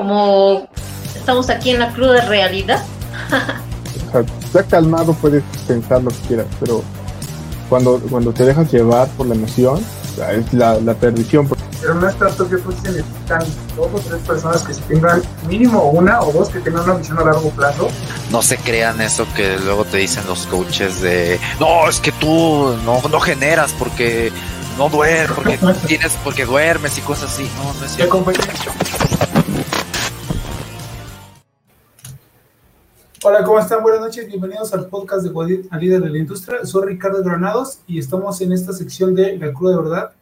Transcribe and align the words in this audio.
como 0.00 0.66
estamos 1.14 1.50
aquí 1.50 1.72
en 1.72 1.78
la 1.78 1.92
cruda 1.92 2.24
realidad. 2.24 2.82
o 4.08 4.12
sea, 4.12 4.24
ya 4.54 4.62
calmado 4.62 5.12
puedes 5.12 5.44
pensar 5.68 6.02
lo 6.02 6.08
que 6.08 6.16
quieras, 6.28 6.46
pero 6.58 6.82
cuando, 7.68 8.00
cuando 8.08 8.32
te 8.32 8.46
dejas 8.46 8.72
llevar 8.72 9.08
por 9.08 9.26
la 9.26 9.34
emoción, 9.34 9.78
es 10.32 10.54
la, 10.54 10.80
la 10.80 10.94
perdición. 10.94 11.46
Pero 11.82 11.94
no 11.96 12.08
es 12.08 12.16
tanto 12.16 12.48
que 12.48 12.56
pues 12.56 12.78
se 12.82 12.92
necesitan 12.92 13.44
dos 13.76 13.88
o 13.92 13.98
tres 13.98 14.22
personas 14.22 14.62
que 14.62 14.72
se 14.72 14.80
tengan 14.82 15.22
mínimo 15.46 15.90
una 15.90 16.22
o 16.22 16.32
dos 16.32 16.48
que 16.48 16.60
tengan 16.60 16.84
una 16.84 16.94
visión 16.94 17.18
a 17.18 17.24
largo 17.24 17.50
plazo. 17.50 17.88
No 18.30 18.40
se 18.40 18.56
crean 18.56 19.02
eso 19.02 19.26
que 19.36 19.58
luego 19.58 19.84
te 19.84 19.98
dicen 19.98 20.24
los 20.26 20.46
coaches 20.46 21.02
de 21.02 21.38
no, 21.60 21.86
es 21.90 22.00
que 22.00 22.12
tú 22.12 22.74
no, 22.86 23.02
no 23.06 23.20
generas 23.20 23.74
porque 23.78 24.32
no 24.78 24.88
duermes, 24.88 25.58
porque 25.58 25.58
tienes, 25.86 26.16
porque 26.24 26.46
duermes 26.46 26.96
y 26.96 27.02
cosas 27.02 27.34
así. 27.34 27.50
No, 27.58 27.74
no 27.74 27.84
es 27.84 27.96
cierto. 27.96 28.24
Hola, 33.22 33.44
¿cómo 33.44 33.58
están? 33.58 33.82
Buenas 33.82 34.00
noches, 34.00 34.26
bienvenidos 34.26 34.72
al 34.72 34.86
podcast 34.86 35.22
de 35.22 35.28
Guadit, 35.28 35.70
al 35.70 35.78
líder 35.78 36.00
de 36.00 36.08
la 36.08 36.16
industria. 36.16 36.64
Soy 36.64 36.86
Ricardo 36.86 37.22
Granados 37.22 37.80
y 37.86 37.98
estamos 37.98 38.40
en 38.40 38.50
esta 38.50 38.72
sección 38.72 39.14
de 39.14 39.36
La 39.36 39.52
Cruda 39.52 39.76
de 39.76 39.82
Verdad 39.82 40.12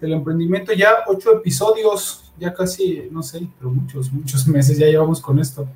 del 0.00 0.14
emprendimiento. 0.14 0.72
Ya 0.72 1.04
ocho 1.06 1.32
episodios, 1.32 2.32
ya 2.36 2.52
casi, 2.52 3.06
no 3.12 3.22
sé, 3.22 3.46
pero 3.56 3.70
muchos, 3.70 4.12
muchos 4.12 4.46
meses 4.48 4.76
ya 4.78 4.86
llevamos 4.86 5.20
con 5.20 5.38
esto. 5.38 5.68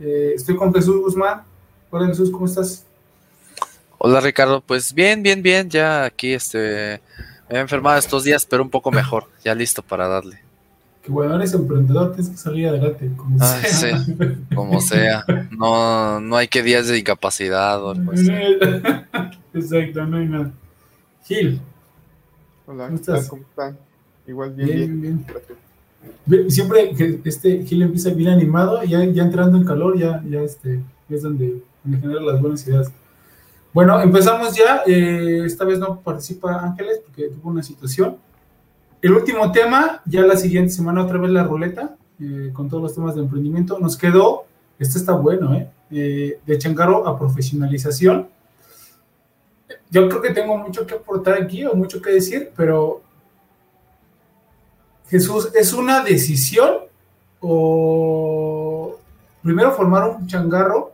Eh, 0.00 0.32
estoy 0.34 0.56
con 0.56 0.72
Jesús 0.72 0.98
Guzmán. 0.98 1.42
Hola 1.90 2.06
Jesús, 2.06 2.30
¿cómo 2.30 2.46
estás? 2.46 2.86
Hola 3.98 4.20
Ricardo, 4.20 4.62
pues 4.62 4.94
bien, 4.94 5.22
bien, 5.22 5.42
bien, 5.42 5.68
ya 5.68 6.04
aquí 6.04 6.32
este, 6.32 7.02
me 7.50 7.58
he 7.58 7.60
enfermado 7.60 7.98
estos 7.98 8.24
días, 8.24 8.46
pero 8.46 8.62
un 8.62 8.70
poco 8.70 8.90
mejor, 8.90 9.26
ya 9.44 9.54
listo 9.54 9.82
para 9.82 10.08
darle. 10.08 10.41
Que 11.02 11.10
bueno, 11.10 11.34
eres 11.34 11.52
emprendedor, 11.52 12.12
tienes 12.14 12.30
que 12.30 12.36
salir 12.36 12.68
adelante, 12.68 13.10
como 13.16 13.36
Ah, 13.40 13.60
sea. 13.60 13.98
sí, 13.98 14.14
como 14.54 14.80
sea, 14.80 15.24
no, 15.50 16.20
no 16.20 16.36
hay 16.36 16.46
que 16.46 16.62
días 16.62 16.86
de 16.86 16.98
incapacidad 16.98 17.82
o 17.82 17.90
algo 17.90 18.12
así. 18.12 18.30
Exacto, 19.54 20.06
no 20.06 20.16
hay 20.18 20.26
nada. 20.26 20.52
Gil, 21.24 21.60
Hola, 22.66 22.84
¿Cómo 22.86 22.96
estás? 22.96 23.28
¿Cómo 23.28 23.42
están? 23.42 23.76
Igual 24.26 24.52
bien, 24.52 24.68
bien, 24.68 25.00
bien. 25.02 25.26
bien, 26.26 26.50
Siempre 26.50 26.92
que 26.94 27.20
este 27.24 27.64
Gil 27.64 27.82
empieza 27.82 28.10
bien 28.10 28.30
animado, 28.30 28.82
ya, 28.84 29.04
ya 29.04 29.24
entrando 29.24 29.58
en 29.58 29.64
calor, 29.64 29.98
ya, 29.98 30.22
ya 30.28 30.40
este, 30.42 30.80
es 31.08 31.22
donde, 31.22 31.60
donde 31.82 31.98
genera 32.00 32.20
las 32.20 32.40
buenas 32.40 32.64
ideas. 32.66 32.92
Bueno, 33.72 34.00
empezamos 34.00 34.54
ya. 34.54 34.82
eh, 34.86 35.42
esta 35.44 35.64
vez 35.64 35.78
no 35.80 36.00
participa 36.00 36.60
Ángeles 36.64 37.00
porque 37.04 37.28
tuvo 37.28 37.50
una 37.50 37.62
situación. 37.64 38.16
El 39.02 39.12
último 39.14 39.50
tema, 39.50 40.00
ya 40.04 40.22
la 40.22 40.36
siguiente 40.36 40.72
semana 40.72 41.02
otra 41.02 41.18
vez 41.18 41.32
la 41.32 41.42
ruleta, 41.42 41.96
eh, 42.20 42.52
con 42.52 42.68
todos 42.68 42.84
los 42.84 42.94
temas 42.94 43.16
de 43.16 43.22
emprendimiento. 43.22 43.80
Nos 43.80 43.96
quedó, 43.96 44.44
este 44.78 44.96
está 44.96 45.12
bueno, 45.12 45.52
¿eh? 45.54 45.68
Eh, 45.90 46.40
de 46.46 46.58
changaro 46.58 47.04
a 47.08 47.18
profesionalización. 47.18 48.28
Yo 49.90 50.08
creo 50.08 50.22
que 50.22 50.30
tengo 50.30 50.56
mucho 50.56 50.86
que 50.86 50.94
aportar 50.94 51.42
aquí 51.42 51.66
o 51.66 51.74
mucho 51.74 52.00
que 52.00 52.12
decir, 52.12 52.52
pero 52.56 53.02
Jesús, 55.08 55.50
¿es 55.52 55.72
una 55.72 56.04
decisión 56.04 56.72
o 57.40 58.96
primero 59.42 59.72
formar 59.72 60.10
un 60.10 60.28
changarro 60.28 60.92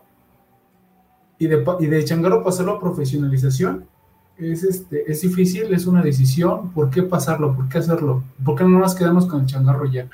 y 1.38 1.46
de, 1.46 1.62
y 1.80 1.86
de 1.86 2.04
changarro 2.04 2.42
pasarlo 2.42 2.72
a 2.72 2.80
profesionalización? 2.80 3.86
Es, 4.39 4.62
este, 4.62 5.11
es 5.11 5.20
difícil, 5.20 5.72
es 5.75 5.86
una 5.86 6.03
decisión. 6.03 6.72
¿Por 6.72 6.91
qué 6.91 7.03
pasarlo? 7.03 7.55
¿Por 7.56 7.69
qué 7.69 7.78
hacerlo? 7.78 8.22
¿Por 8.44 8.56
qué 8.56 8.64
no 8.64 8.78
nos 8.78 8.94
quedamos 8.94 9.27
con 9.27 9.41
el 9.41 9.47
changarro 9.47 9.91
ya? 9.91 10.08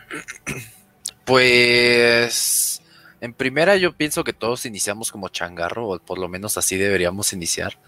Pues 1.24 2.82
en 3.20 3.32
primera 3.32 3.76
yo 3.76 3.96
pienso 3.96 4.24
que 4.24 4.32
todos 4.32 4.66
iniciamos 4.66 5.10
como 5.10 5.28
changarro, 5.28 5.88
o 5.88 5.98
por 5.98 6.18
lo 6.18 6.28
menos 6.28 6.58
así 6.58 6.76
deberíamos 6.76 7.32
iniciar. 7.32 7.78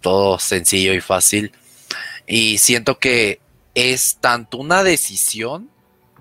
Todo 0.00 0.38
sencillo 0.38 0.92
y 0.92 1.00
fácil. 1.00 1.52
Y 2.26 2.58
siento 2.58 2.98
que 2.98 3.40
es 3.74 4.16
tanto 4.20 4.58
una 4.58 4.82
decisión 4.82 5.70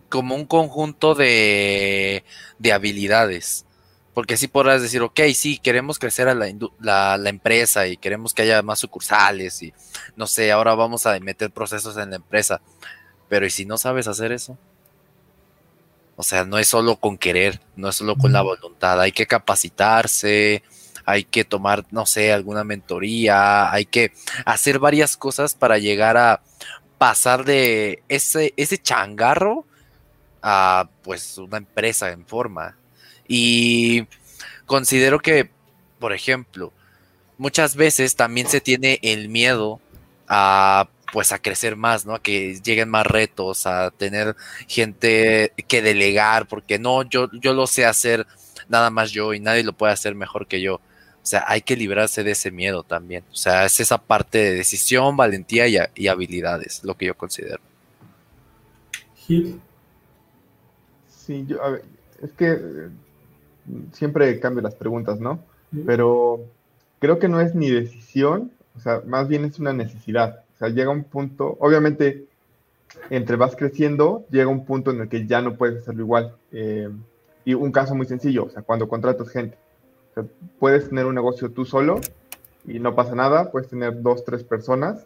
como 0.09 0.35
un 0.35 0.45
conjunto 0.45 1.15
de, 1.15 2.23
de 2.59 2.73
habilidades. 2.73 3.65
Porque 4.13 4.35
sí 4.35 4.47
podrás 4.47 4.81
decir, 4.81 5.01
ok, 5.01 5.19
sí, 5.33 5.57
queremos 5.57 5.97
crecer 5.97 6.27
a 6.27 6.35
la, 6.35 7.17
la 7.17 7.29
empresa 7.29 7.87
y 7.87 7.97
queremos 7.97 8.33
que 8.33 8.41
haya 8.41 8.61
más 8.61 8.79
sucursales 8.79 9.61
y 9.61 9.73
no 10.15 10.27
sé, 10.27 10.51
ahora 10.51 10.75
vamos 10.75 11.05
a 11.05 11.17
meter 11.19 11.49
procesos 11.51 11.95
en 11.97 12.09
la 12.09 12.17
empresa. 12.17 12.61
Pero 13.29 13.45
¿y 13.45 13.49
si 13.49 13.65
no 13.65 13.77
sabes 13.77 14.07
hacer 14.07 14.33
eso? 14.33 14.57
O 16.17 16.23
sea, 16.23 16.43
no 16.43 16.57
es 16.59 16.67
solo 16.67 16.97
con 16.97 17.17
querer, 17.17 17.61
no 17.75 17.89
es 17.89 17.95
solo 17.95 18.15
con 18.15 18.33
la 18.33 18.41
voluntad, 18.41 18.99
hay 18.99 19.11
que 19.11 19.25
capacitarse, 19.25 20.61
hay 21.05 21.23
que 21.23 21.45
tomar, 21.45 21.85
no 21.91 22.05
sé, 22.05 22.31
alguna 22.31 22.63
mentoría, 22.63 23.71
hay 23.71 23.85
que 23.85 24.13
hacer 24.45 24.79
varias 24.79 25.17
cosas 25.17 25.55
para 25.55 25.77
llegar 25.77 26.17
a 26.17 26.41
pasar 26.97 27.45
de 27.45 28.03
ese, 28.07 28.53
ese 28.57 28.77
changarro 28.77 29.65
a 30.43 30.89
pues 31.01 31.37
una 31.37 31.57
empresa 31.57 32.11
en 32.11 32.25
forma. 32.25 32.75
Y 33.33 34.07
considero 34.65 35.21
que, 35.21 35.49
por 35.99 36.11
ejemplo, 36.11 36.73
muchas 37.37 37.77
veces 37.77 38.17
también 38.17 38.49
se 38.49 38.59
tiene 38.59 38.99
el 39.03 39.29
miedo 39.29 39.79
a 40.27 40.89
pues 41.13 41.31
a 41.31 41.39
crecer 41.39 41.77
más, 41.77 42.05
¿no? 42.05 42.13
A 42.13 42.21
que 42.21 42.59
lleguen 42.61 42.89
más 42.89 43.07
retos, 43.07 43.65
a 43.67 43.91
tener 43.91 44.35
gente 44.67 45.53
que 45.69 45.81
delegar, 45.81 46.45
porque 46.45 46.77
no, 46.77 47.03
yo, 47.03 47.29
yo 47.31 47.53
lo 47.53 47.67
sé 47.67 47.85
hacer 47.85 48.27
nada 48.67 48.89
más 48.89 49.11
yo 49.11 49.33
y 49.33 49.39
nadie 49.39 49.63
lo 49.63 49.71
puede 49.71 49.93
hacer 49.93 50.13
mejor 50.13 50.45
que 50.45 50.59
yo. 50.59 50.75
O 50.75 50.81
sea, 51.25 51.45
hay 51.47 51.61
que 51.61 51.77
librarse 51.77 52.25
de 52.25 52.31
ese 52.31 52.51
miedo 52.51 52.83
también. 52.83 53.23
O 53.31 53.35
sea, 53.35 53.63
es 53.63 53.79
esa 53.79 53.97
parte 53.97 54.39
de 54.39 54.55
decisión, 54.55 55.15
valentía 55.15 55.67
y, 55.69 55.77
y 55.95 56.07
habilidades, 56.09 56.83
lo 56.83 56.95
que 56.95 57.05
yo 57.05 57.15
considero. 57.15 57.61
Gil, 59.15 59.61
Sí, 61.07 61.45
yo, 61.47 61.63
a 61.63 61.69
ver, 61.69 61.83
es 62.21 62.31
que 62.31 62.51
eh, 62.51 62.89
siempre 63.91 64.39
cambio 64.39 64.61
las 64.61 64.75
preguntas, 64.75 65.19
¿no? 65.19 65.39
Pero 65.85 66.41
creo 66.99 67.19
que 67.19 67.29
no 67.29 67.39
es 67.39 67.55
ni 67.55 67.69
decisión, 67.69 68.51
o 68.75 68.79
sea, 68.79 69.01
más 69.05 69.27
bien 69.27 69.45
es 69.45 69.59
una 69.59 69.73
necesidad. 69.73 70.43
O 70.55 70.57
sea, 70.57 70.69
llega 70.69 70.89
un 70.89 71.03
punto, 71.03 71.57
obviamente, 71.59 72.25
entre 73.09 73.35
vas 73.35 73.55
creciendo, 73.55 74.25
llega 74.29 74.47
un 74.47 74.65
punto 74.65 74.91
en 74.91 75.01
el 75.01 75.09
que 75.09 75.25
ya 75.25 75.41
no 75.41 75.55
puedes 75.55 75.81
hacerlo 75.81 76.01
igual. 76.01 76.35
Eh, 76.51 76.89
y 77.45 77.53
un 77.53 77.71
caso 77.71 77.95
muy 77.95 78.05
sencillo, 78.05 78.45
o 78.45 78.49
sea, 78.49 78.61
cuando 78.61 78.87
contratas 78.87 79.29
gente. 79.29 79.57
O 80.11 80.13
sea, 80.13 80.25
puedes 80.59 80.89
tener 80.89 81.05
un 81.05 81.15
negocio 81.15 81.49
tú 81.51 81.65
solo 81.65 82.01
y 82.65 82.79
no 82.79 82.95
pasa 82.95 83.15
nada, 83.15 83.51
puedes 83.51 83.69
tener 83.69 84.01
dos, 84.01 84.23
tres 84.23 84.43
personas, 84.43 85.05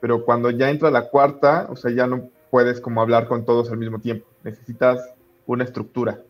pero 0.00 0.24
cuando 0.24 0.50
ya 0.50 0.70
entra 0.70 0.90
la 0.90 1.08
cuarta, 1.08 1.66
o 1.70 1.76
sea, 1.76 1.90
ya 1.90 2.06
no 2.06 2.30
puedes 2.50 2.80
como 2.80 3.02
hablar 3.02 3.28
con 3.28 3.44
todos 3.44 3.70
al 3.70 3.78
mismo 3.78 3.98
tiempo. 3.98 4.26
Necesitas 4.44 5.14
una 5.46 5.64
estructura. 5.64 6.22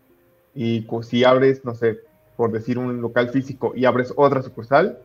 Y 0.58 0.84
si 1.02 1.22
abres, 1.22 1.64
no 1.64 1.76
sé, 1.76 2.00
por 2.36 2.50
decir 2.50 2.78
un 2.78 3.00
local 3.00 3.28
físico 3.28 3.74
y 3.76 3.84
abres 3.84 4.12
otra 4.16 4.42
sucursal, 4.42 4.98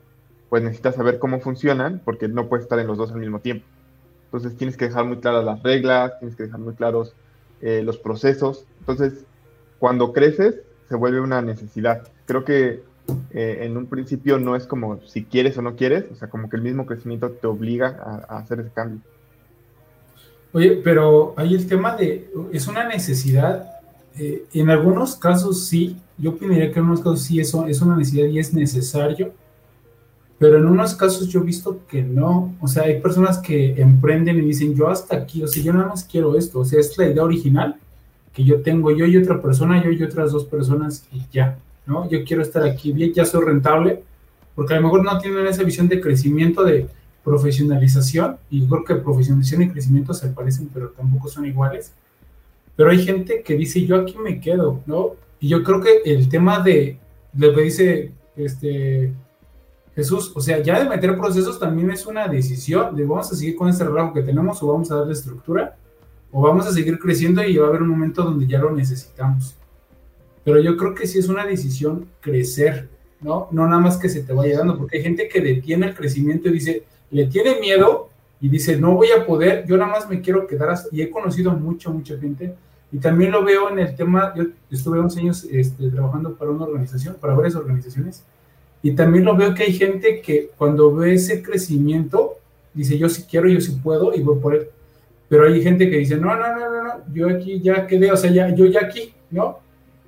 pues 0.50 0.64
necesitas 0.64 0.96
saber 0.96 1.20
cómo 1.20 1.40
funcionan 1.42 2.02
porque 2.04 2.28
no 2.28 2.50
puedes 2.50 2.64
estar 2.64 2.80
en 2.80 2.88
los 2.88 2.98
dos 2.98 3.12
al 3.12 3.20
mismo 3.20 3.40
tiempo. 3.40 3.64
Entonces 4.26 4.58
tienes 4.58 4.78
que 4.78 4.86
dejar 4.86 5.06
muy 5.06 5.18
claras 5.18 5.46
las 5.46 5.62
reglas, 5.62 6.18
tienes 6.18 6.36
que 6.36 6.46
dejar 6.46 6.60
muy 6.60 6.74
claros 6.74 7.14
eh, 7.62 7.84
los 7.84 8.00
procesos. 8.00 8.66
Entonces, 8.80 9.26
cuando 9.78 10.12
creces, 10.12 10.56
se 10.90 10.96
vuelve 10.96 11.22
una 11.22 11.44
necesidad. 11.44 12.08
Creo 12.26 12.44
que 12.44 12.82
eh, 13.30 13.60
en 13.62 13.78
un 13.78 13.86
principio 13.86 14.40
no 14.40 14.56
es 14.56 14.66
como 14.66 15.02
si 15.06 15.24
quieres 15.24 15.56
o 15.60 15.62
no 15.62 15.76
quieres, 15.76 16.06
o 16.12 16.16
sea, 16.16 16.32
como 16.32 16.50
que 16.50 16.56
el 16.56 16.64
mismo 16.64 16.88
crecimiento 16.88 17.30
te 17.30 17.46
obliga 17.46 18.00
a, 18.04 18.38
a 18.38 18.40
hacer 18.40 18.60
ese 18.60 18.72
cambio. 18.72 19.02
Oye, 20.52 20.82
pero 20.84 21.36
hay 21.38 21.54
el 21.54 21.68
tema 21.68 21.96
de, 21.96 22.32
es 22.52 22.68
una 22.68 22.88
necesidad, 22.88 23.73
eh, 24.18 24.46
en 24.54 24.70
algunos 24.70 25.16
casos 25.16 25.66
sí, 25.66 25.98
yo 26.18 26.32
opinaría 26.32 26.72
que 26.72 26.80
en 26.80 26.86
algunos 26.86 27.00
casos 27.00 27.22
sí 27.24 27.40
eso 27.40 27.66
es 27.68 27.82
una 27.82 27.98
necesidad 27.98 28.28
y 28.28 28.40
es 28.40 28.54
necesario, 28.54 29.34
pero 30.38 30.58
en 30.58 30.66
unos 30.66 30.96
casos 30.96 31.28
yo 31.30 31.40
he 31.40 31.44
visto 31.44 31.80
que 31.88 32.02
no, 32.04 32.54
o 32.60 32.68
sea, 32.68 32.84
hay 32.84 33.00
personas 33.02 33.40
que 33.40 33.82
emprenden 33.82 34.38
y 34.38 34.42
dicen, 34.42 34.76
yo 34.76 34.90
hasta 34.90 35.16
aquí, 35.16 35.42
o 35.42 35.48
sea, 35.48 35.64
yo 35.64 35.74
nada 35.74 35.88
más 35.88 36.04
quiero 36.04 36.38
esto, 36.38 36.60
o 36.60 36.66
sea, 36.66 36.80
es 36.80 36.98
la 36.98 37.08
idea 37.08 37.24
original 37.24 37.78
que 38.34 38.44
yo 38.44 38.62
tengo, 38.62 38.92
yo 38.92 39.06
y 39.06 39.16
otra 39.18 39.42
persona, 39.42 39.84
yo 39.84 39.92
y 39.92 40.04
otras 40.04 40.32
dos 40.32 40.46
personas 40.46 41.08
y 41.12 41.22
ya, 41.32 41.58
¿no? 41.86 42.10
Yo 42.10 42.24
quiero 42.24 42.42
estar 42.42 42.64
aquí 42.64 42.92
bien, 42.92 43.14
ya 43.14 43.26
soy 43.26 43.46
rentable, 43.46 44.04
porque 44.56 44.74
a 44.74 44.78
lo 44.78 44.84
mejor 44.84 45.04
no 45.04 45.18
tienen 45.20 45.46
esa 45.48 45.64
visión 45.64 45.88
de 45.88 46.02
crecimiento, 46.02 46.64
de 46.64 46.88
profesionalización, 47.24 48.38
y 48.50 48.68
creo 48.68 48.84
que 48.84 48.96
profesionalización 48.96 49.62
y 49.64 49.70
crecimiento 49.70 50.14
se 50.14 50.28
parecen, 50.28 50.70
pero 50.74 50.90
tampoco 50.90 51.30
son 51.30 51.46
iguales. 51.46 51.94
Pero 52.76 52.90
hay 52.90 53.04
gente 53.04 53.44
que 53.44 53.56
dice, 53.56 53.86
yo 53.86 53.98
aquí 53.98 54.18
me 54.18 54.40
quedo, 54.40 54.82
¿no? 54.86 55.16
Y 55.40 55.50
yo 55.50 55.64
creo 55.64 55.82
que 55.82 56.02
el 56.06 56.30
tema 56.30 56.60
de 56.60 56.98
lo 57.36 57.54
que 57.54 57.62
dice 57.62 58.12
este 58.36 59.14
Jesús, 59.96 60.32
o 60.36 60.42
sea, 60.42 60.60
ya 60.60 60.80
de 60.80 60.90
meter 60.90 61.16
procesos 61.18 61.60
también 61.60 61.92
es 61.92 62.06
una 62.08 62.28
decisión 62.28 62.96
de 62.96 63.06
vamos 63.06 63.32
a 63.32 63.36
seguir 63.36 63.56
con 63.56 63.70
este 63.70 63.84
relajo 63.84 64.14
que 64.14 64.24
tenemos 64.24 64.62
o 64.64 64.68
vamos 64.68 64.92
a 64.92 64.96
darle 64.96 65.14
estructura 65.14 65.76
o 66.32 66.42
vamos 66.42 66.66
a 66.66 66.72
seguir 66.72 66.98
creciendo 66.98 67.44
y 67.44 67.58
va 67.58 67.68
a 67.68 67.70
haber 67.70 67.84
un 67.84 67.90
momento 67.90 68.24
donde 68.24 68.48
ya 68.48 68.60
lo 68.60 68.72
necesitamos. 68.72 69.56
pero 70.44 70.60
yo 70.60 70.76
creo 70.76 70.94
que 70.94 71.08
sí 71.08 71.20
es 71.20 71.30
una 71.30 71.46
decisión 71.46 72.10
crecer, 72.20 72.90
¿no? 73.22 73.48
No 73.52 73.66
nada 73.68 73.80
más 73.80 73.98
que 73.98 74.10
se 74.10 74.24
te 74.24 74.34
vaya 74.34 74.58
dando, 74.58 74.78
porque 74.78 74.98
hay 74.98 75.04
gente 75.04 75.30
que 75.30 75.40
detiene 75.40 75.88
el 75.88 75.96
crecimiento 75.96 76.50
y 76.50 76.54
dice, 76.54 76.84
le 77.12 77.28
tiene 77.28 77.60
miedo 77.62 78.10
y 78.44 78.50
dice, 78.50 78.78
no 78.78 78.94
voy 78.94 79.08
a 79.18 79.26
poder, 79.26 79.66
yo 79.66 79.78
nada 79.78 79.90
más 79.90 80.10
me 80.10 80.20
quiero 80.20 80.46
quedar, 80.46 80.78
y 80.92 81.02
he 81.02 81.10
conocido 81.10 81.52
mucha, 81.52 81.90
mucha 81.90 82.20
gente, 82.20 82.54
y 82.92 82.98
también 82.98 83.32
lo 83.32 83.42
veo 83.42 83.70
en 83.70 83.80
el 83.80 83.96
tema, 83.96 84.34
yo 84.36 84.44
estuve 84.70 85.00
11 85.00 85.20
años 85.22 85.48
este, 85.50 85.90
trabajando 85.90 86.36
para 86.36 86.52
una 86.52 86.66
organización, 86.66 87.16
para 87.22 87.36
varias 87.36 87.56
organizaciones, 87.56 88.26
y 88.82 88.92
también 88.92 89.24
lo 89.24 89.38
veo 89.38 89.54
que 89.54 89.64
hay 89.64 89.72
gente 89.72 90.20
que 90.20 90.52
cuando 90.58 90.94
ve 90.94 91.14
ese 91.14 91.42
crecimiento, 91.42 92.34
dice, 92.74 92.98
yo 92.98 93.08
sí 93.08 93.24
quiero, 93.32 93.48
yo 93.48 93.62
sí 93.62 93.80
puedo, 93.82 94.14
y 94.14 94.22
voy 94.22 94.38
por 94.40 94.56
él. 94.56 94.68
Pero 95.30 95.46
hay 95.46 95.64
gente 95.64 95.90
que 95.90 96.00
dice, 96.00 96.18
no, 96.18 96.36
no, 96.36 96.54
no, 96.54 96.70
no, 96.70 96.84
no, 96.84 96.94
yo 97.14 97.30
aquí 97.30 97.62
ya 97.62 97.88
quedé, 97.88 98.12
o 98.12 98.18
sea, 98.18 98.30
ya, 98.30 98.54
yo 98.54 98.66
ya 98.66 98.82
aquí, 98.82 99.14
¿no? 99.32 99.60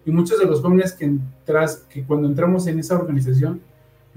Y 0.05 0.11
muchos 0.11 0.39
de 0.39 0.45
los 0.45 0.59
jóvenes 0.59 0.91
que 0.91 1.05
entras, 1.05 1.85
que 1.89 2.03
cuando 2.03 2.27
entramos 2.27 2.67
en 2.67 2.79
esa 2.79 2.99
organización, 2.99 3.61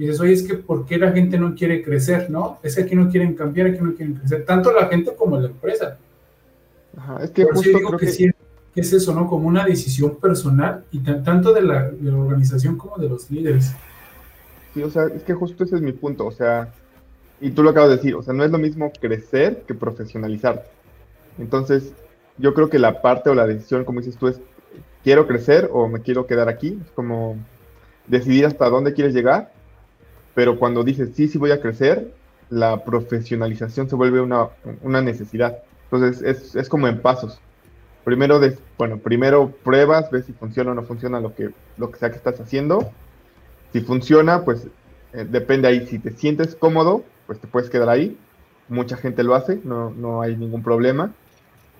dices, 0.05 0.21
oye, 0.21 0.33
es 0.33 0.43
que 0.43 0.55
¿por 0.55 0.87
qué 0.87 0.99
la 0.99 1.12
gente 1.12 1.39
no 1.39 1.55
quiere 1.55 1.83
crecer, 1.83 2.31
no? 2.31 2.59
Es 2.62 2.77
que 2.77 2.83
aquí 2.83 2.95
no 2.95 3.11
quieren 3.11 3.35
cambiar, 3.35 3.69
aquí 3.69 3.81
no 3.81 3.95
quieren 3.95 4.15
crecer, 4.15 4.45
tanto 4.45 4.73
la 4.73 4.87
gente 4.87 5.15
como 5.17 5.39
la 5.39 5.49
empresa. 5.49 5.99
Ajá, 6.97 7.23
es 7.23 7.31
que 7.31 7.45
justo 7.45 7.79
creo 7.79 7.99
que, 7.99 8.06
sí, 8.09 8.31
es 8.75 8.93
eso, 8.93 9.15
¿no? 9.15 9.29
Como 9.29 9.49
una 9.49 9.65
decisión 9.65 10.17
personal 10.17 10.85
y 10.93 11.00
tanto 11.00 11.53
de 11.53 11.62
la, 11.62 11.91
de 11.91 12.11
la 12.11 12.19
organización 12.19 12.77
como 12.77 12.97
de 12.97 13.09
los 13.09 13.31
líderes. 13.31 13.73
Sí, 14.75 14.83
o 14.83 14.91
sea, 14.91 15.06
es 15.06 15.23
que 15.23 15.35
justo 15.35 15.65
ese 15.65 15.77
es 15.77 15.83
mi 15.83 15.93
punto, 15.93 16.27
o 16.27 16.33
sea, 16.33 16.73
y 17.41 17.50
tú 17.50 17.62
lo 17.62 17.71
acabas 17.71 17.91
de 17.91 17.97
decir, 17.97 18.15
o 18.15 18.23
sea, 18.23 18.35
no 18.35 18.45
es 18.45 18.50
lo 18.50 18.59
mismo 18.59 18.93
crecer 19.00 19.62
que 19.67 19.75
profesionalizar. 19.75 20.65
Entonces, 21.39 21.93
yo 22.37 22.55
creo 22.55 22.69
que 22.69 22.79
la 22.79 23.00
parte 23.00 23.31
o 23.31 23.35
la 23.35 23.47
decisión, 23.47 23.85
como 23.85 24.00
dices 24.00 24.17
tú, 24.17 24.29
es 24.29 24.41
quiero 25.03 25.27
crecer 25.27 25.71
o 25.73 25.89
me 25.89 26.00
quiero 26.00 26.27
quedar 26.27 26.49
aquí. 26.49 26.79
Es 26.85 26.91
como 26.93 27.37
decidir 28.06 28.47
hasta 28.47 28.69
dónde 28.69 28.95
quieres 28.95 29.15
llegar, 29.15 29.53
pero 30.38 30.56
cuando 30.56 30.85
dices 30.85 31.11
sí, 31.17 31.26
sí 31.26 31.37
voy 31.37 31.50
a 31.50 31.61
crecer, 31.61 32.14
la 32.49 32.85
profesionalización 32.85 33.88
se 33.88 33.96
vuelve 33.96 34.20
una, 34.20 34.50
una 34.82 35.02
necesidad. 35.02 35.58
Entonces, 35.90 36.23
es, 36.23 36.55
es, 36.55 36.69
como 36.69 36.87
en 36.87 37.00
pasos. 37.00 37.40
Primero, 38.05 38.38
de, 38.38 38.56
bueno, 38.79 38.99
primero 38.99 39.50
pruebas, 39.64 40.12
ves 40.12 40.26
si 40.26 40.32
funciona 40.32 40.70
o 40.70 40.75
no 40.75 40.85
funciona 40.85 41.19
lo 41.19 41.35
que, 41.35 41.50
lo 41.76 41.90
que 41.90 41.99
sea 41.99 42.11
que 42.12 42.19
estás 42.19 42.38
haciendo. 42.38 42.88
Si 43.73 43.81
funciona, 43.81 44.44
pues 44.44 44.69
eh, 45.12 45.26
depende 45.29 45.67
ahí. 45.67 45.85
Si 45.88 45.99
te 45.99 46.12
sientes 46.12 46.55
cómodo, 46.55 47.02
pues 47.26 47.40
te 47.40 47.49
puedes 47.49 47.69
quedar 47.69 47.88
ahí. 47.88 48.17
Mucha 48.69 48.96
gente 48.96 49.25
lo 49.25 49.35
hace, 49.35 49.61
no, 49.64 49.90
no 49.90 50.23
hay 50.23 50.37
ningún 50.37 50.62
problema. 50.62 51.11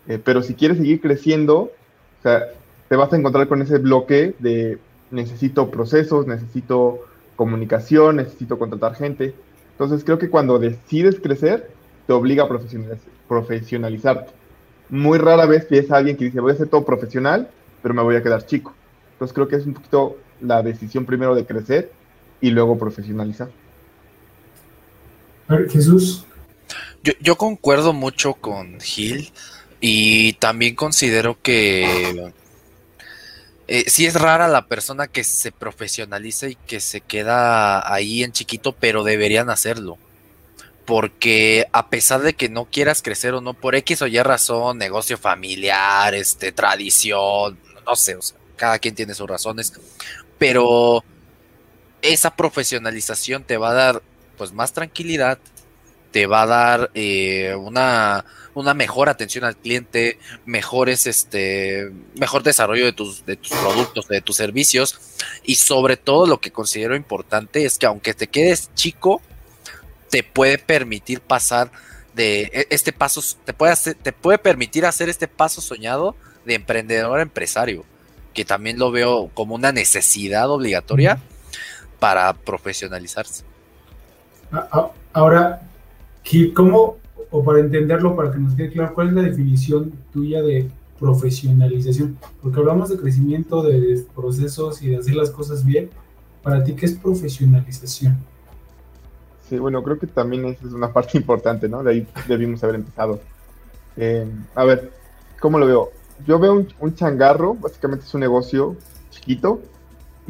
Eh, 0.08 0.19
pero 0.19 0.43
si 0.43 0.55
quieres 0.55 0.78
seguir 0.78 1.00
creciendo, 1.00 1.58
o 1.60 2.22
sea, 2.25 2.43
te 2.88 2.96
vas 2.96 3.12
a 3.12 3.16
encontrar 3.19 3.46
con 3.46 3.62
ese 3.62 3.78
bloque 3.78 4.34
de 4.40 4.78
necesito 5.12 5.70
procesos, 5.70 6.26
necesito 6.26 7.05
comunicación, 7.38 8.17
necesito 8.17 8.58
contratar 8.58 8.96
gente. 8.96 9.32
Entonces 9.70 10.02
creo 10.05 10.19
que 10.19 10.29
cuando 10.29 10.58
decides 10.58 11.20
crecer, 11.20 11.70
te 12.06 12.12
obliga 12.12 12.44
a 12.44 12.49
profesionalizarte. 13.29 14.32
Muy 14.90 15.19
rara 15.19 15.46
vez 15.46 15.69
ves 15.70 15.88
a 15.93 15.99
alguien 15.99 16.17
que 16.17 16.25
dice 16.25 16.40
voy 16.40 16.52
a 16.52 16.56
ser 16.56 16.67
todo 16.67 16.85
profesional, 16.85 17.49
pero 17.81 17.94
me 17.94 18.02
voy 18.02 18.17
a 18.17 18.23
quedar 18.25 18.44
chico. 18.44 18.75
Entonces 19.12 19.32
creo 19.32 19.46
que 19.46 19.55
es 19.55 19.67
un 19.67 19.75
poquito 19.75 20.19
la 20.40 20.62
decisión 20.62 21.05
primero 21.05 21.37
de 21.37 21.46
crecer 21.46 21.93
y 22.40 22.50
luego 22.50 22.76
profesionalizar. 22.76 23.50
Jesús. 25.70 26.26
Yo, 27.05 27.12
yo 27.20 27.37
concuerdo 27.37 27.93
mucho 27.93 28.34
con 28.34 28.81
Gil 28.81 29.31
y 29.81 30.32
también 30.34 30.75
considero 30.75 31.38
que 31.41 32.32
eh, 33.69 33.85
sí 33.87 34.06
es 34.06 34.15
rara 34.15 34.49
la 34.49 34.67
persona 34.67 35.09
que 35.09 35.25
se 35.25 35.53
profesionaliza 35.53 36.49
y 36.49 36.55
que 36.55 36.81
se 36.81 37.03
queda 37.03 37.93
ahí 37.93 38.25
en 38.25 38.32
chiquito, 38.32 38.73
pero 38.73 39.05
deberían 39.05 39.50
hacerlo. 39.50 39.99
Porque 40.87 41.67
a 41.73 41.91
pesar 41.91 42.23
de 42.23 42.32
que 42.32 42.49
no 42.49 42.65
quieras 42.65 43.03
crecer 43.03 43.35
o 43.35 43.43
no, 43.43 43.53
por 43.53 43.75
X 43.75 44.00
o 44.00 44.06
Y 44.06 44.19
razón, 44.23 44.79
negocio 44.79 45.19
familiar, 45.19 46.15
este, 46.15 46.50
tradición, 46.50 47.59
no 47.87 47.94
sé, 47.94 48.17
o 48.17 48.23
sea, 48.23 48.38
cada 48.56 48.79
quien 48.79 48.94
tiene 48.94 49.15
sus 49.15 49.29
razones, 49.29 49.75
pero 50.38 51.05
esa 52.00 52.35
profesionalización 52.35 53.44
te 53.44 53.59
va 53.59 53.70
a 53.70 53.75
dar 53.75 54.03
pues 54.38 54.53
más 54.53 54.73
tranquilidad, 54.73 55.38
te 56.10 56.26
va 56.26 56.43
a 56.43 56.46
dar 56.46 56.90
eh, 56.94 57.55
una, 57.55 58.25
una, 58.55 58.75
mejor 58.75 59.08
atención 59.08 59.44
al 59.44 59.56
cliente, 59.56 60.19
mejores, 60.46 61.06
este, 61.06 61.90
mejor 62.14 62.43
desarrollo 62.43 62.84
de 62.84 62.93
tus, 62.93 63.26
de 63.26 63.37
tus 63.37 63.52
productos, 63.52 64.08
de 64.08 64.20
tus 64.20 64.37
servicios. 64.37 64.99
Y 65.44 65.56
sobre 65.56 65.96
todo 65.96 66.26
lo 66.26 66.40
que 66.40 66.50
considero 66.50 66.96
importante 66.96 67.64
es 67.64 67.78
que 67.78 67.87
aunque 67.87 68.14
te 68.14 68.28
quedes 68.28 68.70
chico, 68.75 69.20
te 70.10 70.22
puede 70.22 70.58
permitir 70.58 71.20
pasar 71.20 71.70
de 72.14 72.50
e, 72.52 72.66
este 72.70 72.93
paso, 72.93 73.22
te 73.44 73.52
puede, 73.52 73.72
hacer, 73.72 73.94
te 73.94 74.12
puede 74.12 74.38
permitir 74.38 74.87
hacer 74.87 75.08
este 75.08 75.28
paso 75.28 75.60
soñado 75.60 76.16
de 76.44 76.55
emprendedor 76.55 77.19
a 77.19 77.22
empresario, 77.22 77.84
que 78.32 78.44
también 78.44 78.78
lo 78.78 78.90
veo 78.90 79.31
como 79.34 79.55
una 79.55 79.72
necesidad 79.72 80.50
obligatoria 80.50 81.20
para 81.99 82.32
profesionalizarse. 82.32 83.44
Ah, 84.50 84.66
ah, 84.72 84.90
ahora, 85.12 85.60
¿Cómo, 86.55 86.97
o 87.31 87.44
para 87.44 87.61
entenderlo, 87.61 88.15
para 88.15 88.31
que 88.31 88.38
nos 88.38 88.55
quede 88.55 88.70
claro, 88.70 88.94
cuál 88.94 89.09
es 89.09 89.15
la 89.15 89.23
definición 89.23 89.93
tuya 90.12 90.43
de 90.43 90.69
profesionalización? 90.99 92.19
Porque 92.43 92.59
hablamos 92.59 92.91
de 92.91 92.99
crecimiento, 92.99 93.62
de 93.62 94.05
procesos 94.15 94.82
y 94.82 94.88
de 94.88 94.97
hacer 94.99 95.15
las 95.15 95.31
cosas 95.31 95.65
bien. 95.65 95.91
Para 96.43 96.62
ti, 96.62 96.75
¿qué 96.75 96.87
es 96.87 96.94
profesionalización? 96.94 98.17
Sí, 99.49 99.59
bueno, 99.59 99.82
creo 99.82 99.99
que 99.99 100.06
también 100.06 100.44
esa 100.44 100.67
es 100.67 100.73
una 100.73 100.93
parte 100.93 101.17
importante, 101.19 101.69
¿no? 101.69 101.82
De 101.82 101.93
ahí 101.93 102.06
debimos 102.26 102.62
haber 102.62 102.76
empezado. 102.76 103.20
Eh, 103.97 104.26
a 104.55 104.65
ver, 104.65 104.93
¿cómo 105.41 105.59
lo 105.59 105.67
veo? 105.67 105.91
Yo 106.26 106.38
veo 106.38 106.53
un, 106.55 106.69
un, 106.81 106.94
changarro, 106.94 107.55
básicamente 107.55 108.05
es 108.05 108.15
un 108.15 108.20
negocio 108.20 108.76
chiquito, 109.11 109.61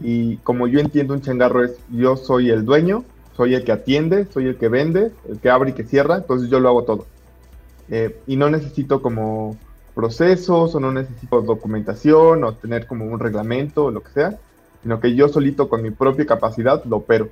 y 0.03 0.37
como 0.39 0.69
yo 0.69 0.81
entiendo 0.81 1.15
un 1.15 1.21
changarro 1.21 1.65
es 1.65 1.77
yo 1.91 2.17
soy 2.17 2.51
el 2.51 2.65
dueño, 2.65 3.05
soy 3.39 3.55
el 3.55 3.63
que 3.63 3.71
atiende, 3.71 4.27
soy 4.33 4.49
el 4.49 4.57
que 4.59 4.69
vende, 4.69 5.13
el 5.29 5.39
que 5.39 5.49
abre 5.49 5.71
y 5.71 5.73
que 5.73 5.85
cierra, 5.85 6.17
entonces 6.17 6.51
yo 6.51 6.59
lo 6.59 6.71
hago 6.71 6.83
todo. 6.83 7.07
Eh, 7.89 8.19
y 8.27 8.35
no 8.35 8.51
necesito 8.51 9.01
como 9.01 9.57
procesos 9.95 10.75
o 10.75 10.81
no 10.81 10.91
necesito 10.91 11.41
documentación 11.43 12.43
o 12.43 12.55
tener 12.55 12.89
como 12.89 13.05
un 13.05 13.21
reglamento 13.21 13.85
o 13.85 13.91
lo 13.93 14.03
que 14.03 14.11
sea, 14.11 14.39
sino 14.83 14.99
que 14.99 15.15
yo 15.15 15.29
solito 15.29 15.69
con 15.69 15.83
mi 15.83 15.93
propia 15.93 16.27
capacidad 16.27 16.85
lo 16.85 16.97
opero. 16.97 17.29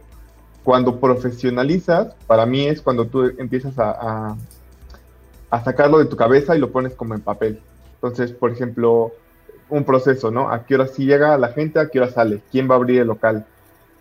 Cuando 0.62 1.00
profesionalizas, 1.00 2.14
para 2.28 2.46
mí 2.46 2.68
es 2.68 2.80
cuando 2.82 3.06
tú 3.06 3.24
empiezas 3.36 3.76
a, 3.76 4.36
a, 5.50 5.64
sacarlo 5.64 5.98
de 5.98 6.04
tu 6.04 6.14
cabeza 6.14 6.54
y 6.54 6.60
lo 6.60 6.70
pones 6.70 6.94
como 6.94 7.14
en 7.14 7.20
papel. 7.20 7.60
Entonces, 7.94 8.30
por 8.30 8.52
ejemplo, 8.52 9.10
un 9.68 9.82
proceso, 9.82 10.30
¿no? 10.30 10.52
¿A 10.52 10.66
qué 10.66 10.76
hora 10.76 10.86
sí 10.86 11.04
llega 11.04 11.36
la 11.36 11.48
gente? 11.48 11.80
¿A 11.80 11.88
qué 11.88 11.98
hora 11.98 12.12
sale? 12.12 12.42
¿Quién 12.52 12.70
va 12.70 12.74
a 12.74 12.78
abrir 12.78 13.00
el 13.00 13.08
local? 13.08 13.44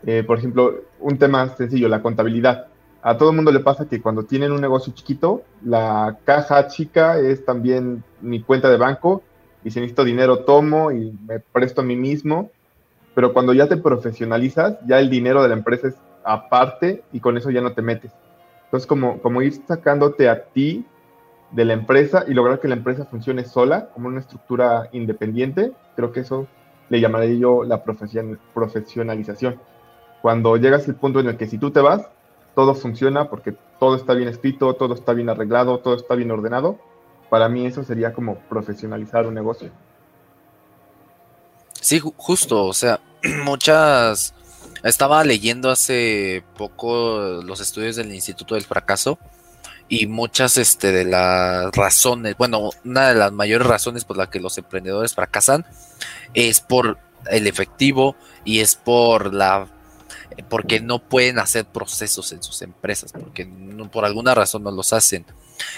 Eh, 0.05 0.23
por 0.23 0.37
ejemplo, 0.37 0.81
un 0.99 1.17
tema 1.17 1.47
sencillo, 1.49 1.87
la 1.87 2.01
contabilidad. 2.01 2.67
A 3.01 3.17
todo 3.17 3.31
el 3.31 3.35
mundo 3.35 3.51
le 3.51 3.59
pasa 3.59 3.87
que 3.87 4.01
cuando 4.01 4.23
tienen 4.23 4.51
un 4.51 4.61
negocio 4.61 4.93
chiquito, 4.93 5.43
la 5.63 6.17
caja 6.25 6.67
chica 6.67 7.19
es 7.19 7.45
también 7.45 8.03
mi 8.21 8.41
cuenta 8.41 8.69
de 8.69 8.77
banco 8.77 9.23
y 9.63 9.71
si 9.71 9.79
necesito 9.79 10.03
dinero 10.03 10.39
tomo 10.39 10.91
y 10.91 11.17
me 11.27 11.39
presto 11.39 11.81
a 11.81 11.83
mí 11.83 11.95
mismo. 11.95 12.51
Pero 13.15 13.33
cuando 13.33 13.53
ya 13.53 13.67
te 13.67 13.77
profesionalizas, 13.77 14.77
ya 14.85 14.99
el 14.99 15.09
dinero 15.09 15.41
de 15.41 15.49
la 15.49 15.55
empresa 15.55 15.87
es 15.87 15.95
aparte 16.23 17.03
y 17.11 17.19
con 17.19 17.37
eso 17.37 17.49
ya 17.49 17.61
no 17.61 17.73
te 17.73 17.81
metes. 17.81 18.11
Entonces, 18.65 18.87
como, 18.87 19.21
como 19.21 19.41
ir 19.41 19.53
sacándote 19.67 20.27
a 20.27 20.45
ti 20.45 20.85
de 21.51 21.65
la 21.65 21.73
empresa 21.73 22.25
y 22.27 22.33
lograr 22.33 22.59
que 22.59 22.67
la 22.67 22.75
empresa 22.75 23.05
funcione 23.05 23.45
sola, 23.45 23.89
como 23.93 24.07
una 24.07 24.19
estructura 24.19 24.89
independiente, 24.91 25.71
creo 25.95 26.11
que 26.11 26.21
eso 26.21 26.47
le 26.89 26.99
llamaré 26.99 27.37
yo 27.39 27.63
la 27.63 27.83
profesionalización 27.83 29.59
cuando 30.25 30.57
llegas 30.57 30.87
al 30.87 30.95
punto 30.95 31.19
en 31.19 31.27
el 31.27 31.37
que 31.37 31.45
si 31.45 31.59
tú 31.59 31.69
te 31.69 31.81
vas, 31.81 32.07
todo 32.55 32.73
funciona 32.73 33.29
porque 33.29 33.55
todo 33.79 33.95
está 33.95 34.15
bien 34.15 34.27
escrito, 34.27 34.73
todo 34.73 34.95
está 34.95 35.13
bien 35.13 35.29
arreglado, 35.29 35.77
todo 35.81 35.93
está 35.93 36.15
bien 36.15 36.31
ordenado, 36.31 36.79
para 37.29 37.47
mí 37.47 37.67
eso 37.67 37.83
sería 37.83 38.11
como 38.11 38.39
profesionalizar 38.49 39.27
un 39.27 39.35
negocio. 39.35 39.69
Sí, 41.79 42.01
justo, 42.17 42.65
o 42.65 42.73
sea, 42.73 42.99
muchas... 43.45 44.33
Estaba 44.81 45.23
leyendo 45.23 45.69
hace 45.69 46.43
poco 46.57 47.43
los 47.43 47.59
estudios 47.59 47.95
del 47.95 48.11
Instituto 48.11 48.55
del 48.55 48.63
Fracaso 48.63 49.19
y 49.87 50.07
muchas 50.07 50.57
este, 50.57 50.91
de 50.91 51.05
las 51.05 51.71
razones, 51.71 52.35
bueno, 52.35 52.71
una 52.83 53.09
de 53.09 53.13
las 53.13 53.31
mayores 53.31 53.67
razones 53.67 54.05
por 54.05 54.17
las 54.17 54.29
que 54.29 54.39
los 54.39 54.57
emprendedores 54.57 55.13
fracasan 55.13 55.67
es 56.33 56.61
por 56.61 56.97
el 57.29 57.45
efectivo 57.45 58.15
y 58.43 58.61
es 58.61 58.75
por 58.75 59.31
la 59.31 59.67
porque 60.43 60.79
no 60.79 60.99
pueden 60.99 61.39
hacer 61.39 61.65
procesos 61.65 62.31
en 62.31 62.43
sus 62.43 62.61
empresas, 62.61 63.11
porque 63.11 63.47
por 63.91 64.05
alguna 64.05 64.35
razón 64.35 64.63
no 64.63 64.71
los 64.71 64.93
hacen. 64.93 65.25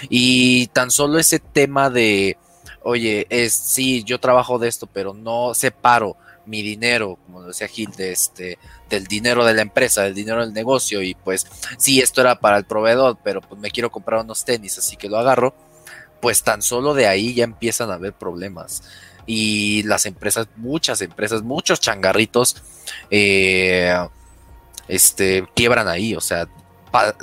Y 0.08 0.66
tan 0.68 0.90
solo 0.90 1.18
ese 1.18 1.38
tema 1.38 1.90
de 1.90 2.36
oye, 2.82 3.26
es 3.30 3.52
sí, 3.52 4.02
yo 4.04 4.18
trabajo 4.18 4.58
de 4.58 4.68
esto, 4.68 4.86
pero 4.86 5.14
no 5.14 5.54
separo 5.54 6.16
mi 6.46 6.62
dinero, 6.62 7.18
como 7.26 7.42
decía 7.42 7.68
Gil, 7.68 7.90
de 7.92 8.12
este, 8.12 8.58
del 8.88 9.06
dinero 9.06 9.44
de 9.44 9.52
la 9.52 9.62
empresa, 9.62 10.02
del 10.02 10.14
dinero 10.14 10.40
del 10.40 10.54
negocio, 10.54 11.02
y 11.02 11.14
pues 11.14 11.46
sí, 11.76 12.00
esto 12.00 12.22
era 12.22 12.40
para 12.40 12.56
el 12.56 12.64
proveedor, 12.64 13.18
pero 13.22 13.42
pues 13.42 13.60
me 13.60 13.70
quiero 13.70 13.90
comprar 13.90 14.22
unos 14.22 14.44
tenis, 14.44 14.78
así 14.78 14.96
que 14.96 15.10
lo 15.10 15.18
agarro, 15.18 15.54
pues 16.20 16.42
tan 16.42 16.62
solo 16.62 16.94
de 16.94 17.06
ahí 17.06 17.34
ya 17.34 17.44
empiezan 17.44 17.90
a 17.90 17.94
haber 17.94 18.14
problemas. 18.14 18.82
Y 19.26 19.82
las 19.82 20.06
empresas, 20.06 20.48
muchas 20.56 21.02
empresas, 21.02 21.42
muchos 21.42 21.80
changarritos, 21.80 22.56
eh, 23.10 23.94
este, 24.88 25.46
quiebran 25.54 25.88
ahí, 25.88 26.14
o 26.14 26.20
sea, 26.20 26.48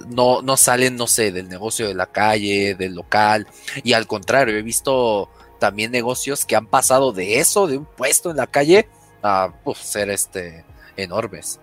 no, 0.07 0.41
no 0.41 0.57
salen, 0.57 0.95
no 0.95 1.07
sé, 1.07 1.31
del 1.31 1.49
negocio 1.49 1.87
de 1.87 1.95
la 1.95 2.05
calle, 2.05 2.75
del 2.75 2.95
local, 2.95 3.47
y 3.83 3.93
al 3.93 4.07
contrario, 4.07 4.57
he 4.57 4.61
visto 4.61 5.29
también 5.59 5.91
negocios 5.91 6.45
que 6.45 6.55
han 6.55 6.67
pasado 6.67 7.11
de 7.11 7.39
eso, 7.39 7.67
de 7.67 7.77
un 7.77 7.85
puesto 7.85 8.29
en 8.29 8.37
la 8.37 8.47
calle, 8.47 8.87
a 9.23 9.51
ser 9.75 10.09
este, 10.11 10.63
enormes. 10.95 11.59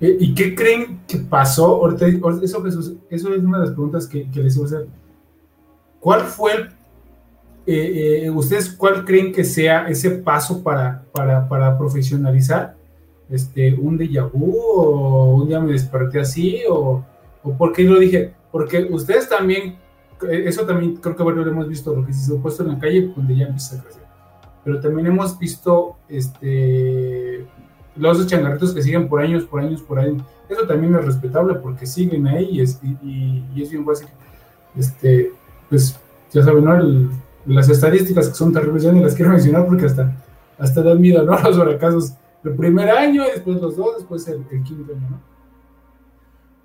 ¿Y 0.00 0.34
qué 0.34 0.54
creen 0.54 1.00
que 1.06 1.18
pasó? 1.18 1.88
eso, 1.96 2.66
eso 2.66 3.04
es 3.10 3.24
una 3.24 3.58
de 3.58 3.64
las 3.64 3.74
preguntas 3.74 4.06
que, 4.06 4.28
les 4.34 4.56
iba 4.56 4.64
a 4.64 4.68
hacer. 4.68 4.86
¿Cuál 6.00 6.22
fue 6.22 6.68
eh, 7.66 8.24
eh, 8.24 8.30
ustedes 8.30 8.70
cuál 8.70 9.06
creen 9.06 9.32
que 9.32 9.44
sea 9.44 9.88
ese 9.88 10.10
paso 10.10 10.62
para, 10.62 11.04
para, 11.12 11.78
profesionalizar? 11.78 12.76
Este, 13.30 13.74
¿Un 13.74 13.98
déjà 13.98 14.30
vu 14.30 14.54
o 14.76 15.34
un 15.36 15.48
día 15.48 15.60
me 15.60 15.72
desperté 15.72 16.20
así? 16.20 16.60
¿O, 16.68 17.04
o 17.42 17.56
por 17.56 17.78
lo 17.78 17.98
dije? 17.98 18.34
Porque 18.52 18.86
ustedes 18.90 19.28
también, 19.28 19.76
eso 20.22 20.64
también 20.66 20.96
creo 20.96 21.16
que 21.16 21.22
bueno, 21.22 21.44
lo 21.44 21.50
hemos 21.50 21.68
visto, 21.68 21.94
lo 21.94 22.06
que 22.06 22.12
se 22.12 22.36
ha 22.36 22.40
puesto 22.40 22.62
en 22.62 22.70
la 22.70 22.78
calle, 22.78 23.12
donde 23.16 23.36
ya 23.36 23.46
empieza 23.46 23.76
a 23.76 23.82
crecer 23.82 24.04
pero 24.64 24.80
también 24.80 25.06
hemos 25.06 25.38
visto 25.38 25.96
este, 26.08 27.44
los 27.96 28.26
changarritos 28.26 28.72
que 28.72 28.82
siguen 28.82 29.08
por 29.08 29.20
años, 29.20 29.44
por 29.44 29.60
años, 29.60 29.82
por 29.82 29.98
años. 29.98 30.22
Eso 30.48 30.66
también 30.66 30.94
es 30.94 31.04
respetable 31.04 31.54
porque 31.56 31.86
siguen 31.86 32.26
ahí 32.26 32.48
y 32.50 32.60
es, 32.62 32.80
y, 32.82 33.44
es 33.56 33.70
bien 33.70 33.84
fácil. 33.84 34.08
Este, 34.76 35.30
pues 35.68 35.98
ya 36.32 36.42
saben, 36.42 36.64
¿no? 36.64 37.10
las 37.46 37.68
estadísticas 37.68 38.28
que 38.28 38.34
son 38.34 38.54
terribles, 38.54 38.82
ya 38.82 38.92
ni 38.92 39.02
las 39.02 39.14
quiero 39.14 39.30
mencionar 39.30 39.66
porque 39.66 39.84
hasta, 39.84 40.16
hasta 40.58 40.82
dan 40.82 41.00
miedo, 41.00 41.22
¿no? 41.22 41.38
Los 41.42 41.58
fracasos 41.58 42.14
el 42.44 42.54
primer 42.56 42.90
año, 42.90 43.24
después 43.24 43.60
los 43.60 43.76
dos, 43.76 43.96
después 43.98 44.26
el, 44.28 44.44
el 44.50 44.62
quinto 44.62 44.92
año, 44.92 45.10
¿no? 45.10 45.34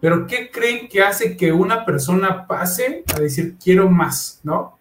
Pero 0.01 0.27
¿qué 0.27 0.49
creen 0.51 0.87
que 0.87 1.01
hace 1.01 1.35
que 1.35 1.51
una 1.51 1.85
persona 1.85 2.47
pase 2.47 3.03
a 3.13 3.19
decir 3.19 3.57
quiero 3.61 3.89
más, 3.89 4.39
¿no? 4.43 4.77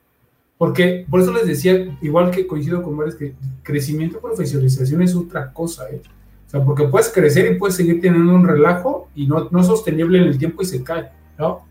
Porque 0.57 1.07
por 1.09 1.21
eso 1.21 1.33
les 1.33 1.47
decía, 1.47 1.99
igual 2.00 2.31
que 2.31 2.47
coincido 2.47 2.83
con 2.83 2.97
varios, 2.97 3.17
que 3.17 3.35
crecimiento 3.62 4.21
profesionalización 4.21 5.02
es 5.02 5.14
otra 5.14 5.52
cosa, 5.52 5.88
¿eh? 5.90 6.02
O 6.47 6.50
sea, 6.50 6.64
porque 6.64 6.85
puedes 6.85 7.12
crecer 7.12 7.52
y 7.52 7.59
puedes 7.59 7.76
seguir 7.76 8.00
teniendo 8.00 8.35
un 8.35 8.47
relajo 8.47 9.09
y 9.14 9.26
no, 9.26 9.49
no 9.50 9.62
sostenible 9.62 10.19
en 10.19 10.25
el 10.25 10.38
tiempo 10.38 10.62
y 10.62 10.64
se 10.64 10.83
cae, 10.83 11.11
¿no? 11.38 11.67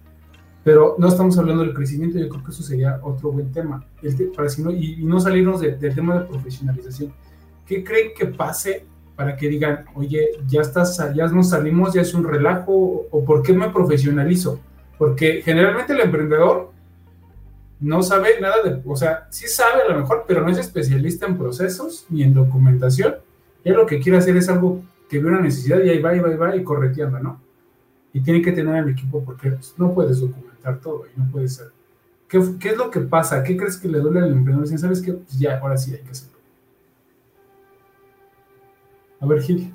Pero 0.63 0.95
no 0.99 1.07
estamos 1.07 1.37
hablando 1.37 1.63
del 1.63 1.73
crecimiento, 1.73 2.19
yo 2.19 2.29
creo 2.29 2.43
que 2.43 2.51
eso 2.51 2.61
sería 2.61 2.99
otro 3.01 3.31
buen 3.31 3.51
tema. 3.51 3.85
para 4.35 4.49
si 4.49 4.61
no, 4.61 4.71
y, 4.71 5.03
no 5.03 5.19
salirnos 5.19 5.61
del 5.61 5.95
tema 5.95 6.19
de 6.19 6.25
profesionalización. 6.25 7.13
¿Qué 7.65 7.83
creen 7.83 8.11
que 8.15 8.27
pase 8.27 8.85
para 9.17 9.35
que 9.35 9.49
digan, 9.49 9.85
oye, 9.95 10.29
ya 10.47 10.61
estás, 10.61 10.95
ya 11.15 11.27
nos 11.27 11.49
salimos, 11.49 11.93
ya 11.93 12.01
es 12.01 12.13
un 12.13 12.23
relajo, 12.23 13.07
o 13.09 13.25
por 13.25 13.41
qué 13.41 13.51
me 13.51 13.69
profesionalizo? 13.69 14.59
Porque 14.97 15.41
generalmente 15.43 15.93
el 15.93 16.01
emprendedor 16.01 16.71
no 17.79 18.03
sabe 18.03 18.39
nada 18.39 18.61
de, 18.63 18.79
o 18.85 18.95
sea, 18.95 19.27
sí 19.31 19.47
sabe 19.47 19.81
a 19.81 19.91
lo 19.91 19.99
mejor, 19.99 20.25
pero 20.27 20.41
no 20.41 20.49
es 20.49 20.59
especialista 20.59 21.25
en 21.25 21.35
procesos 21.35 22.05
ni 22.09 22.21
en 22.21 22.35
documentación. 22.35 23.15
Y 23.63 23.71
lo 23.71 23.87
que 23.87 23.99
quiere 23.99 24.19
hacer 24.19 24.37
es 24.37 24.49
algo 24.49 24.83
que 25.09 25.19
ve 25.19 25.27
una 25.27 25.41
necesidad 25.41 25.81
y 25.81 25.89
ahí 25.89 25.99
va, 25.99 26.15
y 26.15 26.19
va, 26.19 26.31
y 26.31 26.37
va, 26.37 26.55
y 26.55 26.63
correteando, 26.63 27.19
¿no? 27.19 27.41
Y 28.13 28.21
tiene 28.21 28.43
que 28.43 28.51
tener 28.51 28.83
el 28.83 28.89
equipo 28.89 29.25
porque 29.25 29.51
no 29.77 29.95
puedes 29.95 30.19
documentar 30.21 30.79
todo 30.79 31.05
y 31.07 31.19
no 31.19 31.27
puede 31.31 31.47
ser. 31.47 31.67
¿Qué, 32.27 32.37
es 32.37 32.77
lo 32.77 32.91
que 32.91 32.99
pasa? 32.99 33.41
¿Qué 33.43 33.57
crees 33.57 33.77
que 33.77 33.87
le 33.87 33.99
duele 33.99 34.19
al 34.19 34.31
emprendedor? 34.31 34.67
Si 34.67 34.77
sabes 34.77 35.01
que 35.01 35.13
pues 35.13 35.39
ya, 35.39 35.57
ahora 35.59 35.75
sí 35.75 35.93
hay 35.93 36.01
que 36.01 36.11
hacerlo. 36.11 36.36
A 39.19 39.25
ver, 39.25 39.41
Gil. 39.41 39.73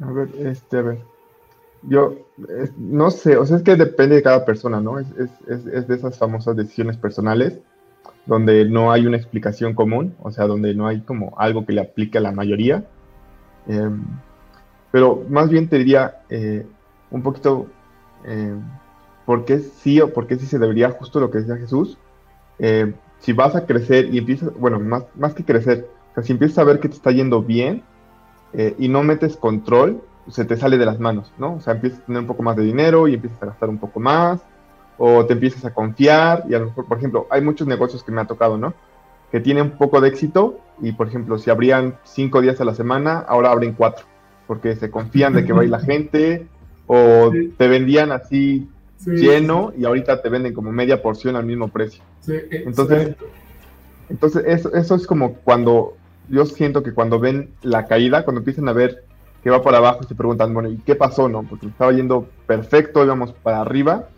A 0.00 0.10
ver, 0.10 0.28
este, 0.38 0.78
a 0.78 0.82
ver. 0.82 0.98
Yo 1.82 2.14
no 2.76 3.10
sé, 3.10 3.36
o 3.36 3.46
sea, 3.46 3.58
es 3.58 3.62
que 3.62 3.76
depende 3.76 4.16
de 4.16 4.22
cada 4.22 4.44
persona, 4.44 4.80
¿no? 4.80 4.98
Es, 4.98 5.08
de 5.46 5.94
esas 5.94 6.18
famosas 6.18 6.56
decisiones 6.56 6.96
personales 6.96 7.60
donde 8.24 8.68
no 8.68 8.90
hay 8.90 9.06
una 9.06 9.16
explicación 9.16 9.74
común, 9.74 10.14
o 10.20 10.32
sea, 10.32 10.46
donde 10.46 10.74
no 10.74 10.86
hay 10.86 11.00
como 11.02 11.38
algo 11.38 11.64
que 11.64 11.72
le 11.72 11.80
aplique 11.80 12.18
a 12.18 12.20
la 12.20 12.32
mayoría. 12.32 12.84
Em, 13.68 14.02
pero 14.90 15.24
más 15.28 15.48
bien 15.48 15.68
te 15.68 15.78
diría 15.78 16.22
eh, 16.28 16.66
un 17.10 17.22
poquito 17.22 17.66
em, 18.24 18.60
por 19.24 19.44
qué 19.44 19.60
sí 19.60 20.00
o 20.00 20.12
por 20.12 20.26
qué 20.26 20.36
sí 20.36 20.46
se 20.46 20.58
debería, 20.58 20.90
justo 20.90 21.20
lo 21.20 21.30
que 21.30 21.38
decía 21.38 21.56
Jesús, 21.56 21.98
em, 22.58 22.94
si 23.20 23.32
vas 23.32 23.54
a 23.54 23.66
crecer 23.66 24.12
y 24.12 24.18
empiezas, 24.18 24.52
bueno, 24.58 24.80
más, 24.80 25.04
más 25.14 25.34
que 25.34 25.44
crecer, 25.44 25.88
o 26.10 26.14
sea, 26.14 26.22
si 26.24 26.32
empiezas 26.32 26.58
a 26.58 26.64
ver 26.64 26.80
que 26.80 26.88
te 26.88 26.96
está 26.96 27.12
yendo 27.12 27.42
bien 27.42 27.82
eh, 28.52 28.74
y 28.78 28.88
no 28.88 29.02
metes 29.02 29.36
control, 29.36 30.00
se 30.30 30.44
te 30.44 30.56
sale 30.56 30.78
de 30.78 30.86
las 30.86 30.98
manos, 30.98 31.32
¿no? 31.38 31.54
O 31.54 31.60
sea, 31.60 31.74
empiezas 31.74 32.00
a 32.00 32.06
tener 32.06 32.20
un 32.20 32.26
poco 32.26 32.42
más 32.42 32.56
de 32.56 32.64
dinero 32.64 33.06
y 33.08 33.14
empiezas 33.14 33.42
a 33.42 33.46
gastar 33.46 33.68
un 33.68 33.78
poco 33.78 34.00
más, 34.00 34.40
o 34.98 35.24
te 35.26 35.34
empiezas 35.34 35.64
a 35.64 35.74
confiar, 35.74 36.44
y 36.48 36.54
a 36.54 36.58
lo 36.58 36.66
mejor, 36.66 36.86
por 36.86 36.98
ejemplo, 36.98 37.26
hay 37.30 37.42
muchos 37.42 37.66
negocios 37.66 38.02
que 38.02 38.12
me 38.12 38.20
ha 38.20 38.24
tocado, 38.24 38.58
¿no? 38.58 38.74
Que 39.30 39.40
tienen 39.40 39.64
un 39.64 39.70
poco 39.72 40.00
de 40.00 40.08
éxito 40.08 40.58
y, 40.80 40.92
por 40.92 41.08
ejemplo, 41.08 41.38
si 41.38 41.50
abrían 41.50 41.96
cinco 42.04 42.40
días 42.40 42.60
a 42.60 42.64
la 42.64 42.74
semana, 42.74 43.18
ahora 43.18 43.50
abren 43.50 43.74
cuatro, 43.74 44.04
porque 44.46 44.74
se 44.76 44.90
confían 44.90 45.34
de 45.34 45.44
que 45.44 45.52
va 45.52 45.62
a 45.62 45.64
ir 45.64 45.70
la 45.70 45.80
gente, 45.80 46.46
o 46.86 47.30
te 47.56 47.68
vendían 47.68 48.12
así 48.12 48.68
lleno 49.04 49.72
y 49.76 49.84
ahorita 49.84 50.22
te 50.22 50.28
venden 50.28 50.54
como 50.54 50.72
media 50.72 51.02
porción 51.02 51.36
al 51.36 51.44
mismo 51.44 51.68
precio. 51.68 52.02
entonces, 52.26 53.16
entonces 54.08 54.44
eso, 54.46 54.74
eso 54.74 54.94
es 54.94 55.06
como 55.06 55.34
cuando 55.34 55.96
yo 56.28 56.46
siento 56.46 56.82
que 56.82 56.92
cuando 56.92 57.18
ven 57.18 57.50
la 57.62 57.86
caída, 57.86 58.24
cuando 58.24 58.40
empiezan 58.40 58.68
a 58.68 58.72
ver 58.72 59.04
que 59.42 59.50
va 59.50 59.62
para 59.62 59.78
abajo 59.78 60.00
y 60.02 60.06
se 60.06 60.14
preguntan, 60.14 60.52
bueno, 60.52 60.68
¿y 60.68 60.78
qué 60.78 60.96
pasó? 60.96 61.28
no 61.28 61.44
Porque 61.44 61.66
estaba 61.66 61.92
yendo 61.92 62.26
perfecto, 62.46 63.04
íbamos 63.04 63.32
para 63.32 63.60
arriba. 63.60 64.08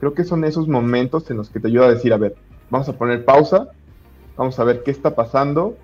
Creo 0.00 0.14
que 0.14 0.24
son 0.24 0.44
esos 0.44 0.66
momentos 0.66 1.30
en 1.30 1.36
los 1.36 1.50
que 1.50 1.60
te 1.60 1.68
ayuda 1.68 1.86
a 1.86 1.92
decir, 1.92 2.12
a 2.12 2.16
ver, 2.16 2.36
vamos 2.70 2.88
a 2.88 2.94
poner 2.94 3.24
pausa, 3.24 3.68
vamos 4.36 4.58
a 4.58 4.64
ver 4.64 4.82
qué 4.82 4.90
está 4.90 5.14
pasando 5.14 5.76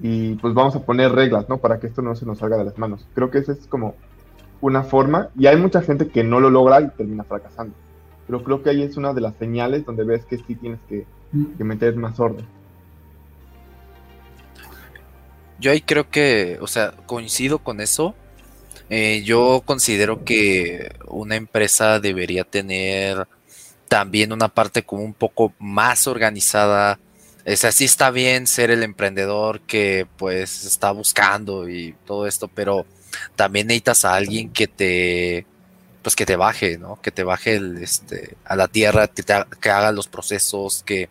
y 0.00 0.34
pues 0.36 0.54
vamos 0.54 0.76
a 0.76 0.84
poner 0.84 1.12
reglas, 1.12 1.48
¿no? 1.48 1.58
Para 1.58 1.80
que 1.80 1.88
esto 1.88 2.00
no 2.00 2.14
se 2.14 2.24
nos 2.24 2.38
salga 2.38 2.56
de 2.56 2.64
las 2.64 2.78
manos. 2.78 3.06
Creo 3.14 3.30
que 3.30 3.38
esa 3.38 3.52
es 3.52 3.66
como 3.66 3.96
una 4.60 4.84
forma 4.84 5.30
y 5.36 5.46
hay 5.46 5.56
mucha 5.56 5.82
gente 5.82 6.08
que 6.08 6.22
no 6.22 6.38
lo 6.38 6.48
logra 6.48 6.80
y 6.80 6.88
termina 6.90 7.24
fracasando. 7.24 7.74
Pero 8.26 8.44
creo 8.44 8.62
que 8.62 8.70
ahí 8.70 8.82
es 8.82 8.96
una 8.96 9.12
de 9.12 9.20
las 9.20 9.34
señales 9.34 9.84
donde 9.84 10.04
ves 10.04 10.24
que 10.24 10.38
sí 10.38 10.54
tienes 10.54 10.78
que, 10.88 11.06
que 11.58 11.64
meter 11.64 11.96
más 11.96 12.20
orden. 12.20 12.46
Yo 15.62 15.70
ahí 15.70 15.80
creo 15.80 16.10
que, 16.10 16.58
o 16.60 16.66
sea, 16.66 16.90
coincido 17.06 17.60
con 17.60 17.80
eso. 17.80 18.16
Eh, 18.90 19.22
yo 19.24 19.62
considero 19.64 20.24
que 20.24 20.92
una 21.06 21.36
empresa 21.36 22.00
debería 22.00 22.44
tener 22.44 23.28
también 23.88 24.32
una 24.32 24.48
parte 24.48 24.82
como 24.82 25.04
un 25.04 25.14
poco 25.14 25.54
más 25.60 26.08
organizada. 26.08 26.98
O 27.46 27.56
sea, 27.56 27.70
sí 27.70 27.84
está 27.84 28.10
bien 28.10 28.48
ser 28.48 28.72
el 28.72 28.82
emprendedor 28.82 29.60
que 29.60 30.06
pues 30.16 30.64
está 30.64 30.90
buscando 30.90 31.68
y 31.68 31.94
todo 32.06 32.26
esto, 32.26 32.48
pero 32.48 32.84
también 33.36 33.68
necesitas 33.68 34.04
a 34.04 34.14
alguien 34.14 34.50
que 34.52 34.66
te 34.66 35.46
pues 36.02 36.16
que 36.16 36.26
te 36.26 36.36
baje, 36.36 36.78
¿no? 36.78 37.00
Que 37.00 37.10
te 37.10 37.22
baje 37.22 37.60
este, 37.80 38.36
a 38.44 38.56
la 38.56 38.68
tierra, 38.68 39.08
que, 39.08 39.22
te, 39.22 39.32
haga 39.32 39.92
los 39.92 40.08
procesos, 40.08 40.82
que 40.84 41.08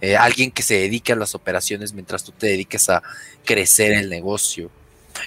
eh, 0.00 0.16
alguien 0.16 0.50
que 0.50 0.62
se 0.62 0.74
dedique 0.74 1.12
a 1.12 1.16
las 1.16 1.34
operaciones 1.34 1.92
mientras 1.92 2.22
tú 2.22 2.32
te 2.32 2.48
dediques 2.48 2.88
a 2.90 3.02
crecer 3.44 3.92
el 3.92 4.10
negocio. 4.10 4.70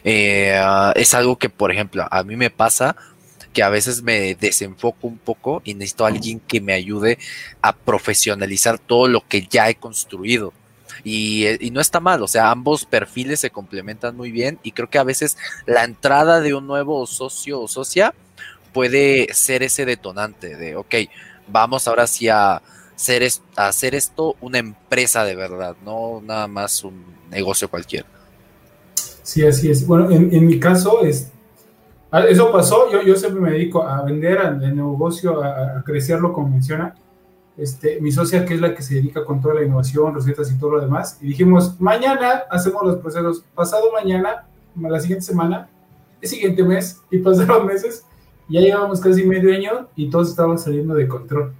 Eh, 0.03 0.61
es 0.95 1.13
algo 1.13 1.37
que, 1.37 1.49
por 1.49 1.71
ejemplo, 1.71 2.07
a 2.09 2.23
mí 2.23 2.35
me 2.35 2.51
pasa 2.51 2.95
que 3.53 3.63
a 3.63 3.69
veces 3.69 4.03
me 4.03 4.35
desenfoco 4.35 5.07
un 5.07 5.17
poco 5.17 5.61
y 5.65 5.73
necesito 5.73 6.05
a 6.05 6.09
alguien 6.09 6.39
que 6.39 6.61
me 6.61 6.73
ayude 6.73 7.17
a 7.61 7.75
profesionalizar 7.75 8.77
todo 8.77 9.07
lo 9.07 9.27
que 9.27 9.47
ya 9.47 9.69
he 9.69 9.75
construido. 9.75 10.53
Eh, 11.05 11.57
y, 11.59 11.71
no 11.71 11.81
está 11.81 11.99
mal, 11.99 12.21
o 12.21 12.27
sea, 12.27 12.51
ambos 12.51 12.85
perfiles 12.85 13.39
se 13.39 13.49
complementan 13.49 14.15
muy 14.17 14.31
bien 14.31 14.59
y 14.63 14.71
creo 14.73 14.89
que 14.89 14.97
a 14.97 15.03
veces 15.03 15.37
la 15.65 15.83
entrada 15.83 16.41
de 16.41 16.53
un 16.53 16.67
nuevo 16.67 17.05
socio 17.07 17.61
o 17.61 17.67
socia 17.67 18.13
puede 18.73 19.27
ser 19.33 19.63
ese 19.63 19.85
detonante 19.85 20.55
de, 20.55 20.75
ok, 20.75 20.95
vamos 21.47 21.87
ahora 21.87 22.07
sí 22.07 22.27
a 22.27 22.61
hacer, 22.95 23.27
hacer 23.55 23.95
esto 23.95 24.35
una 24.41 24.59
empresa 24.59 25.23
de 25.23 25.35
verdad, 25.35 25.75
no 25.85 26.21
nada 26.21 26.47
más 26.47 26.83
un 26.83 27.03
negocio 27.29 27.69
cualquiera. 27.69 28.05
Sí, 29.23 29.45
así 29.45 29.69
es. 29.69 29.85
Bueno, 29.85 30.09
en, 30.09 30.47
mi 30.47 30.59
caso, 30.59 31.03
es, 31.03 31.31
ah, 32.11 32.23
eso 32.25 32.51
pasó, 32.51 32.91
yo, 32.91 33.03
yo 33.03 33.15
siempre 33.15 33.39
me 33.39 33.51
dedico 33.51 33.83
a 33.83 34.01
vender, 34.03 34.39
al 34.39 34.75
negocio, 34.75 35.43
a, 35.43 35.83
crecerlo 35.83 36.33
como 36.33 36.49
menciona. 36.49 36.95
este, 37.55 38.01
mi 38.01 38.11
socia, 38.11 38.43
que 38.43 38.55
es 38.55 38.61
la 38.61 38.73
que 38.73 38.81
se 38.81 38.95
dedica 38.95 39.23
con 39.23 39.39
toda 39.39 39.55
la 39.55 39.63
innovación, 39.63 40.15
recetas 40.15 40.51
y 40.51 40.57
todo 40.57 40.71
lo 40.71 40.81
demás, 40.81 41.19
y 41.21 41.27
dijimos, 41.27 41.79
mañana 41.79 42.43
hacemos 42.49 42.83
los 42.83 42.97
procesos, 42.97 43.43
pasado 43.53 43.91
mañana, 43.91 44.47
la 44.75 44.99
siguiente 44.99 45.25
semana, 45.25 45.69
el 46.21 46.29
siguiente 46.29 46.63
mes, 46.63 47.01
y 47.11 47.19
pasaron 47.19 47.67
meses, 47.67 48.05
ya 48.49 48.61
llevamos 48.61 48.99
casi 48.99 49.23
medio 49.23 49.53
año 49.53 49.87
y 49.95 50.09
todos 50.09 50.29
estaban 50.29 50.57
saliendo 50.57 50.93
de 50.95 51.07
control. 51.07 51.53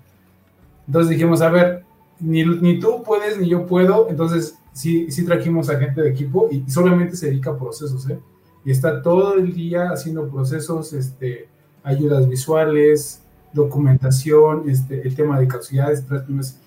Entonces 0.88 1.12
dijimos, 1.12 1.42
a 1.42 1.50
ver, 1.50 1.84
ni, 2.20 2.44
ni 2.44 2.80
tú 2.80 3.04
puedes 3.04 3.40
ni 3.40 3.48
yo 3.48 3.66
puedo, 3.66 4.10
entonces 4.10 4.58
sí, 4.74 5.12
sí 5.12 5.26
trajimos 5.26 5.70
a 5.70 5.80
gente 5.80 6.02
de 6.02 6.10
equipo 6.10 6.50
y 6.52 6.70
solamente 6.70 7.16
se 7.16 7.28
dedica 7.28 7.52
a 7.52 7.58
procesos, 7.58 8.10
¿eh? 8.10 8.20
Y 8.66 8.72
está 8.72 9.02
todo 9.02 9.36
el 9.36 9.54
día 9.54 9.90
haciendo 9.92 10.28
procesos, 10.28 10.92
este, 10.94 11.48
ayudas 11.84 12.28
visuales, 12.28 13.22
documentación, 13.54 14.70
este, 14.70 15.02
el 15.08 15.16
tema 15.16 15.40
de 15.40 15.48
causalidades, 15.48 16.06
tres 16.06 16.22
primeras, 16.24 16.60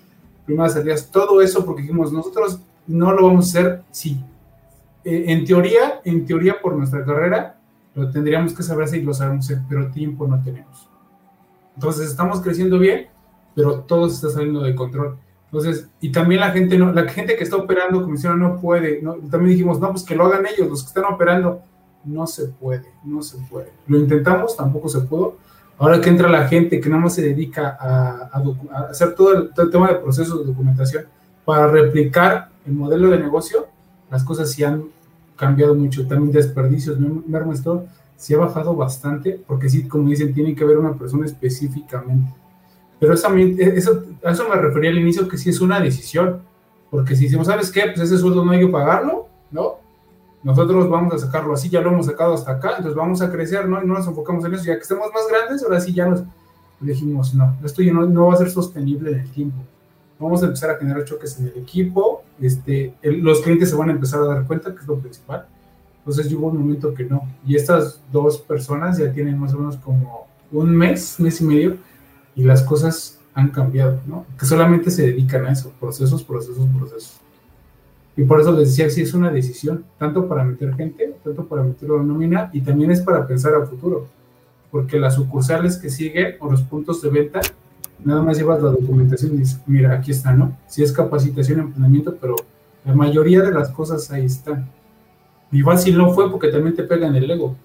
primeras 0.45 0.73
salidas, 0.73 1.09
todo 1.11 1.41
eso 1.41 1.63
porque 1.65 1.83
dijimos, 1.83 2.11
nosotros 2.11 2.59
no 2.87 3.11
lo 3.13 3.27
vamos 3.27 3.45
a 3.45 3.59
hacer, 3.59 3.81
sí. 3.91 4.19
Eh, 5.03 5.25
en 5.27 5.45
teoría, 5.45 6.01
en 6.03 6.25
teoría 6.25 6.59
por 6.61 6.75
nuestra 6.75 7.05
carrera, 7.05 7.59
lo 7.95 8.09
tendríamos 8.09 8.53
que 8.53 8.63
saber 8.63 8.87
si 8.87 9.01
lo 9.01 9.13
sabemos 9.13 9.45
hacer, 9.45 9.61
pero 9.69 9.91
tiempo 9.91 10.27
no 10.27 10.41
tenemos. 10.41 10.89
Entonces 11.75 12.09
estamos 12.09 12.41
creciendo 12.41 12.79
bien, 12.79 13.07
pero 13.55 13.81
todo 13.81 14.09
se 14.09 14.15
está 14.15 14.29
saliendo 14.29 14.61
de 14.61 14.75
control. 14.75 15.17
Entonces, 15.45 15.87
y 16.01 16.11
también 16.11 16.41
la 16.41 16.51
gente 16.51 16.77
la 16.79 17.07
gente 17.07 17.35
que 17.35 17.43
está 17.43 17.57
operando, 17.57 18.01
como 18.01 18.15
no 18.35 18.59
puede, 18.59 19.01
¿no? 19.01 19.13
también 19.29 19.51
dijimos, 19.51 19.79
no, 19.79 19.91
pues 19.91 20.03
que 20.03 20.15
lo 20.15 20.25
hagan 20.25 20.47
ellos, 20.47 20.67
los 20.67 20.81
que 20.81 20.87
están 20.87 21.05
operando, 21.05 21.61
no 22.05 22.25
se 22.25 22.47
puede, 22.47 22.91
no 23.03 23.21
se 23.21 23.37
puede. 23.49 23.71
Lo 23.87 23.99
intentamos, 23.99 24.57
tampoco 24.57 24.89
se 24.89 25.01
pudo. 25.01 25.37
Ahora 25.77 26.01
que 26.01 26.09
entra 26.09 26.29
la 26.29 26.47
gente 26.47 26.79
que 26.79 26.89
nada 26.89 27.03
más 27.03 27.15
se 27.15 27.21
dedica 27.21 27.77
a, 27.79 28.41
hacer 28.89 29.15
todo 29.15 29.33
el, 29.33 29.69
tema 29.69 29.89
de 29.89 29.95
procesos 29.95 30.39
de 30.39 30.45
documentación 30.45 31.05
para 31.45 31.67
replicar 31.67 32.49
el 32.65 32.73
modelo 32.73 33.09
de 33.09 33.19
negocio, 33.19 33.67
las 34.09 34.23
cosas 34.23 34.51
sí 34.51 34.63
han 34.63 34.85
cambiado 35.45 35.75
mucho. 35.75 36.07
También 36.07 36.31
desperdicios, 36.31 36.97
mermas, 36.99 37.63
todo, 37.63 37.85
sí 38.15 38.33
ha 38.33 38.37
bajado 38.37 38.75
bastante, 38.75 39.41
porque 39.47 39.69
sí, 39.69 39.87
como 39.87 40.09
dicen, 40.09 40.33
tiene 40.33 40.55
que 40.55 40.63
haber 40.63 40.77
una 40.77 40.93
persona 40.93 41.25
específicamente. 41.25 42.31
Pero 42.99 43.13
eso, 43.13 43.27
eso, 43.35 44.03
a 44.23 44.31
eso 44.31 44.47
me 44.49 44.55
refería 44.55 44.91
al 44.91 44.99
inicio, 44.99 45.27
que 45.27 45.37
sí 45.37 45.49
es 45.49 45.61
una 45.61 45.79
decisión, 45.79 46.39
porque 46.89 47.15
si 47.15 47.25
decimos, 47.25 47.47
¿sabes 47.47 47.71
qué? 47.71 47.83
Pues 47.87 47.99
ese 47.99 48.17
sueldo 48.17 48.45
no 48.45 48.51
hay 48.51 48.59
que 48.59 48.67
pagarlo, 48.67 49.27
¿no? 49.51 49.83
nosotros 50.43 50.89
vamos 50.89 51.13
a 51.13 51.17
sacarlo 51.17 51.53
así, 51.53 51.69
ya 51.69 51.81
lo 51.81 51.91
hemos 51.91 52.05
sacado 52.05 52.33
hasta 52.33 52.51
acá, 52.51 52.71
entonces 52.71 52.95
vamos 52.95 53.21
a 53.21 53.31
crecer, 53.31 53.67
¿no? 53.67 53.81
Y 53.81 53.87
no 53.87 53.93
nos 53.93 54.07
enfocamos 54.07 54.43
en 54.45 54.53
eso, 54.53 54.65
ya 54.65 54.75
que 54.75 54.81
estemos 54.81 55.07
más 55.13 55.23
grandes, 55.29 55.63
ahora 55.63 55.79
sí 55.79 55.93
ya 55.93 56.05
nos 56.05 56.23
dijimos, 56.81 57.33
no, 57.33 57.55
esto 57.63 57.81
ya 57.81 57.93
no, 57.93 58.27
va 58.27 58.33
a 58.33 58.37
ser 58.37 58.51
sostenible 58.51 59.11
en 59.11 59.19
el 59.19 59.31
tiempo. 59.31 59.57
Vamos 60.23 60.41
a 60.41 60.45
empezar 60.45 60.71
a 60.71 60.77
generar 60.77 61.03
choques 61.03 61.37
en 61.39 61.47
el 61.47 61.57
equipo, 61.57 62.23
este, 62.39 62.93
los 63.03 63.41
clientes 63.41 63.69
se 63.69 63.75
van 63.75 63.89
a 63.89 63.91
empezar 63.91 64.21
a 64.21 64.25
dar 64.25 64.47
cuenta, 64.47 64.73
que 64.73 64.79
es 64.79 64.87
lo 64.87 64.97
principal. 64.97 65.45
Entonces 65.99 66.31
hubo 66.33 66.47
un 66.47 66.57
momento 66.57 66.93
que 66.93 67.03
no. 67.03 67.27
Y 67.45 67.55
estas 67.55 67.99
dos 68.11 68.37
personas 68.37 68.97
ya 68.97 69.11
tienen 69.11 69.37
más 69.37 69.53
o 69.53 69.57
menos 69.59 69.77
como 69.77 70.27
un 70.51 70.75
mes, 70.75 71.19
mes 71.19 71.41
y 71.41 71.43
medio, 71.43 71.77
y 72.35 72.43
las 72.43 72.63
cosas 72.63 73.19
han 73.33 73.49
cambiado, 73.49 73.99
¿no? 74.05 74.25
Que 74.39 74.45
solamente 74.45 74.91
se 74.91 75.07
dedican 75.07 75.45
a 75.45 75.51
eso, 75.51 75.73
procesos, 75.79 76.23
procesos, 76.23 76.67
procesos. 76.77 77.19
Y 78.15 78.23
por 78.23 78.39
eso 78.39 78.51
les 78.53 78.69
decía, 78.69 78.89
sí 78.89 79.01
es 79.01 79.13
una 79.13 79.31
decisión, 79.31 79.83
tanto 79.97 80.27
para 80.27 80.43
meter 80.43 80.73
gente, 80.75 81.15
tanto 81.23 81.45
para 81.45 81.63
meterlo 81.63 81.99
en 81.99 82.07
nómina, 82.07 82.49
y 82.53 82.61
también 82.61 82.91
es 82.91 83.01
para 83.01 83.25
pensar 83.27 83.55
a 83.55 83.65
futuro, 83.65 84.07
porque 84.71 84.99
las 84.99 85.15
sucursales 85.15 85.77
que 85.77 85.89
siguen 85.89 86.35
o 86.39 86.49
los 86.49 86.61
puntos 86.61 87.01
de 87.01 87.09
venta, 87.09 87.41
nada 88.05 88.21
más 88.21 88.37
llevas 88.37 88.61
la 88.61 88.69
documentación 88.69 89.33
y 89.33 89.37
dices, 89.37 89.59
mira, 89.65 89.93
aquí 89.93 90.11
está, 90.11 90.33
¿no? 90.33 90.57
Sí 90.67 90.83
es 90.83 90.91
capacitación, 90.91 91.59
emprendimiento, 91.59 92.15
pero 92.19 92.35
la 92.85 92.93
mayoría 92.93 93.41
de 93.41 93.51
las 93.51 93.69
cosas 93.69 94.09
ahí 94.11 94.25
están. 94.25 94.67
Igual 95.51 95.79
si 95.79 95.91
no 95.91 96.11
fue 96.13 96.29
porque 96.31 96.49
también 96.49 96.75
te 96.75 96.83
pegan 96.83 97.15
el 97.15 97.29
ego, 97.29 97.55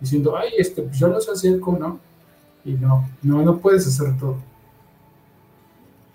diciendo, 0.00 0.36
ay, 0.36 0.50
este, 0.58 0.82
pues 0.82 0.98
yo 0.98 1.08
lo 1.08 1.20
sé 1.20 1.30
hacer, 1.30 1.58
¿no? 1.58 2.00
Y 2.64 2.72
no, 2.72 3.08
no, 3.22 3.42
no 3.42 3.58
puedes 3.58 3.86
hacer 3.86 4.18
todo. 4.18 4.36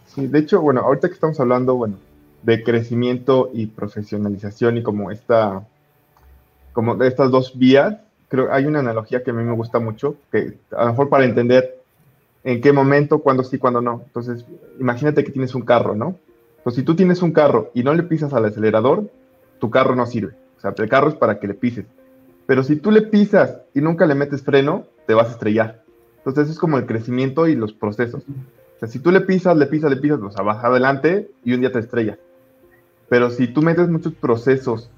Sí, 0.07 0.27
de 0.27 0.39
hecho, 0.39 0.62
bueno, 0.62 0.81
ahorita 0.81 1.07
que 1.07 1.15
estamos 1.15 1.39
hablando, 1.39 1.75
bueno, 1.75 1.95
de 2.43 2.63
crecimiento 2.63 3.49
y 3.53 3.67
profesionalización 3.67 4.77
y 4.77 4.83
como 4.83 5.09
esta, 5.09 5.65
como 6.73 6.95
de 6.95 7.07
estas 7.07 7.31
dos 7.31 7.57
vías, 7.57 7.95
creo 8.27 8.51
hay 8.51 8.65
una 8.65 8.79
analogía 8.79 9.23
que 9.23 9.31
a 9.31 9.33
mí 9.33 9.43
me 9.43 9.55
gusta 9.55 9.79
mucho, 9.79 10.17
que 10.31 10.57
a 10.71 10.86
lo 10.86 10.91
mejor 10.91 11.09
para 11.09 11.25
entender 11.25 11.82
en 12.43 12.62
qué 12.62 12.73
momento, 12.73 13.19
cuándo 13.19 13.43
sí, 13.43 13.58
cuándo 13.58 13.82
no. 13.82 14.01
Entonces, 14.06 14.45
imagínate 14.79 15.23
que 15.23 15.32
tienes 15.32 15.56
un 15.56 15.63
carro, 15.63 15.95
¿no? 15.95 16.17
Pues 16.63 16.75
si 16.75 16.84
tú 16.84 16.95
tienes 16.95 17.21
un 17.21 17.32
carro 17.32 17.71
y 17.73 17.84
no 17.84 17.93
le 17.93 18.03
pisas 18.03 18.34
al 18.34 18.45
acelerador, 18.45 19.10
tu 19.60 19.69
carro 19.69 19.95
no 19.95 20.06
sirve. 20.06 20.34
O 20.58 20.60
sea, 20.60 20.73
el 20.77 20.89
carro 20.89 21.10
es 21.10 21.15
para 21.15 21.39
que 21.39 21.47
le 21.47 21.53
pises. 21.53 21.86
Pero 22.45 22.63
si 22.63 22.75
tú 22.75 22.91
le 22.91 23.01
pisas 23.01 23.62
y 23.73 23.82
nunca 23.82 24.06
le 24.06 24.15
metes 24.15 24.43
freno, 24.43 24.86
te 25.08 25.13
vas 25.13 25.29
a 25.29 25.32
estrellar. 25.32 25.84
Entonces, 26.17 26.49
es 26.49 26.60
como 26.60 26.77
el 26.77 26.86
crecimiento 26.86 27.47
y 27.47 27.56
los 27.56 27.73
procesos. 27.73 28.23
O 28.23 28.79
sea, 28.79 28.88
si 28.88 28.99
tú 28.99 29.12
le 29.12 29.21
pisas, 29.21 29.58
le 29.58 29.65
pisas, 29.65 29.89
le 29.89 29.97
pisas, 29.97 30.21
o 30.21 30.32
sea, 30.32 30.43
vas 30.43 30.63
adelante 30.63 31.32
y 31.43 31.53
un 31.53 31.62
día 31.62 31.71
te 31.71 31.79
estrellas. 31.79 32.17
Pero 33.10 33.29
si 33.29 33.47
tú 33.47 33.62
metes 33.62 33.89
muchos 33.89 34.13
procesos 34.13 34.89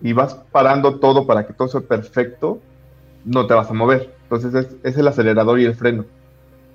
y 0.00 0.12
vas 0.12 0.34
parando 0.34 0.98
todo 0.98 1.26
para 1.26 1.46
que 1.46 1.52
todo 1.52 1.68
sea 1.68 1.80
perfecto, 1.80 2.60
no 3.24 3.46
te 3.46 3.54
vas 3.54 3.70
a 3.70 3.74
mover. 3.74 4.14
Entonces 4.24 4.68
es, 4.82 4.96
el 4.96 5.08
acelerador 5.08 5.60
y 5.60 5.64
el 5.64 5.74
freno. 5.74 6.04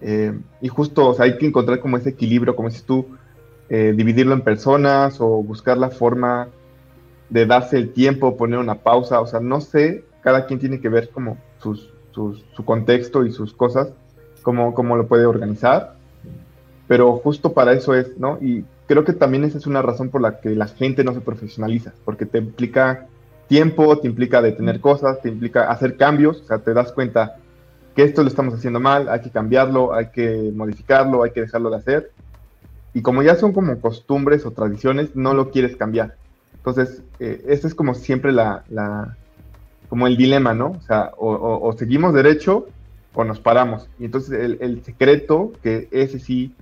Eh, 0.01 0.37
y 0.61 0.67
justo, 0.67 1.07
o 1.07 1.13
sea, 1.13 1.25
hay 1.25 1.37
que 1.37 1.47
encontrar 1.47 1.79
como 1.79 1.97
ese 1.97 2.09
equilibrio, 2.09 2.55
como 2.55 2.69
dices 2.69 2.83
tú, 2.83 3.05
eh, 3.69 3.93
dividirlo 3.95 4.33
en 4.33 4.41
personas 4.41 5.19
o 5.19 5.43
buscar 5.43 5.77
la 5.77 5.89
forma 5.89 6.47
de 7.29 7.45
darse 7.45 7.77
el 7.77 7.91
tiempo, 7.91 8.37
poner 8.37 8.59
una 8.59 8.75
pausa. 8.75 9.19
O 9.21 9.27
sea, 9.27 9.39
no 9.39 9.61
sé, 9.61 10.05
cada 10.21 10.45
quien 10.45 10.59
tiene 10.59 10.79
que 10.79 10.89
ver 10.89 11.09
como 11.09 11.37
sus, 11.59 11.93
su 12.11 12.65
contexto 12.65 13.25
y 13.25 13.31
sus 13.31 13.53
cosas, 13.53 13.89
cómo, 14.41 14.73
cómo 14.73 14.95
lo 14.95 15.07
puede 15.07 15.25
organizar. 15.25 15.95
Pero 16.87 17.17
justo 17.17 17.53
para 17.53 17.73
eso 17.73 17.93
es, 17.93 18.17
¿no? 18.17 18.37
Y 18.41 18.63
creo 18.87 19.03
que 19.03 19.13
también 19.13 19.43
esa 19.43 19.57
es 19.57 19.67
una 19.67 19.81
razón 19.81 20.09
por 20.09 20.21
la 20.21 20.39
que 20.39 20.51
la 20.51 20.67
gente 20.67 21.03
no 21.03 21.13
se 21.13 21.21
profesionaliza, 21.21 21.93
porque 22.05 22.25
te 22.25 22.37
implica 22.37 23.07
tiempo, 23.47 23.97
te 23.99 24.07
implica 24.07 24.41
detener 24.41 24.79
cosas, 24.79 25.21
te 25.21 25.29
implica 25.29 25.69
hacer 25.69 25.97
cambios, 25.97 26.41
o 26.41 26.43
sea, 26.45 26.59
te 26.59 26.73
das 26.73 26.91
cuenta 26.91 27.37
que 27.97 28.03
esto 28.03 28.21
lo 28.21 28.29
estamos 28.29 28.53
haciendo 28.53 28.79
mal, 28.79 29.09
hay 29.09 29.21
que 29.21 29.31
cambiarlo, 29.31 29.91
hay 29.91 30.11
que 30.11 30.51
modificarlo, 30.53 31.23
hay 31.23 31.31
que 31.31 31.41
dejarlo 31.41 31.71
de 31.71 31.77
hacer. 31.77 32.11
Y 32.93 33.01
como 33.01 33.23
ya 33.23 33.33
son 33.33 33.53
como 33.53 33.75
costumbres 33.81 34.45
o 34.45 34.51
tradiciones, 34.51 35.15
no 35.15 35.33
lo 35.33 35.49
quieres 35.49 35.75
cambiar. 35.75 36.13
Entonces, 36.57 37.01
eh, 37.19 37.43
este 37.47 37.65
es 37.65 37.73
como 37.73 37.95
siempre 37.95 38.31
la, 38.31 39.17
como 39.89 40.05
el 40.05 40.15
dilema, 40.15 40.53
¿no? 40.53 40.75
O 40.77 40.81
sea, 40.81 41.11
o, 41.17 41.73
seguimos 41.75 42.13
derecho 42.13 42.67
o 43.15 43.23
nos 43.23 43.39
paramos. 43.39 43.89
Y 43.97 44.05
entonces 44.05 44.31
el, 44.39 44.59
el 44.61 44.83
secreto, 44.83 45.53
que 45.63 45.87
ese 45.89 46.19
sí 46.19 46.53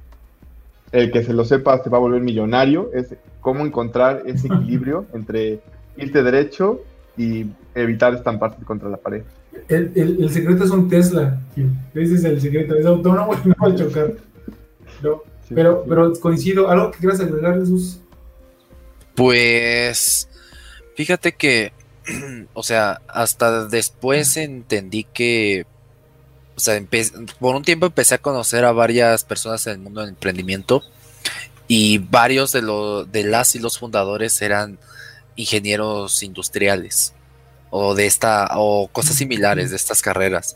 el 0.93 1.12
que 1.12 1.21
se 1.21 1.34
lo 1.34 1.43
sepa 1.43 1.84
se 1.84 1.89
va 1.89 1.98
a 1.98 2.00
volver 2.00 2.21
millonario, 2.21 2.91
es 2.93 3.13
cómo 3.41 3.65
encontrar 3.65 4.24
ese 4.26 4.48
equilibrio 4.54 5.06
entre 5.13 5.60
irte 5.98 6.24
derecho 6.24 6.80
y 7.17 7.48
evitar 7.74 8.13
estamparte 8.13 8.63
contra 8.63 8.88
la 8.88 8.95
pared. 8.95 9.24
El, 9.68 10.30
secreto 10.32 10.63
es 10.63 10.70
un 10.72 10.89
Tesla, 10.89 11.41
ese 11.94 12.15
es 12.15 12.24
el 12.24 12.39
secreto, 12.39 12.76
es 12.76 12.86
autónomo 12.86 13.34
y 13.34 13.48
no 13.48 13.56
va 13.62 13.72
a 13.72 13.76
chocar. 13.76 14.13
pero, 15.50 15.86
pero 15.88 16.13
coincido, 16.20 16.70
¿algo 16.70 16.91
que 16.91 17.00
quieras 17.00 17.20
agregar, 17.20 17.60
Jesús? 17.60 18.00
Pues, 19.15 20.30
fíjate 20.96 21.34
que, 21.34 21.74
o 22.54 22.63
sea, 22.63 23.02
hasta 23.08 23.65
después 23.68 24.38
entendí 24.38 25.06
que 25.06 25.65
o 26.56 26.60
sea, 26.60 26.82
por 27.39 27.56
un 27.56 27.63
tiempo 27.63 27.86
empecé 27.86 28.15
a 28.15 28.20
conocer 28.20 28.63
a 28.63 28.72
varias 28.72 29.26
personas 29.26 29.68
en 29.68 29.74
el 29.74 29.80
mundo 29.80 30.02
del 30.02 30.12
emprendimiento 30.12 30.84
y 31.68 31.98
varios 31.98 32.52
de, 32.54 32.62
los 32.62 33.12
de 33.12 33.24
las 33.26 33.56
y 33.56 33.60
los 33.60 33.78
fundadores 33.78 34.41
eran 34.41 34.80
ingenieros 35.36 36.24
industriales 36.24 37.14
o 37.77 37.93
de 37.93 38.05
esta 38.05 38.47
o 38.55 38.88
cosas 38.88 39.17
similares 39.17 39.69
de 39.69 39.75
estas 39.75 40.01
carreras. 40.01 40.55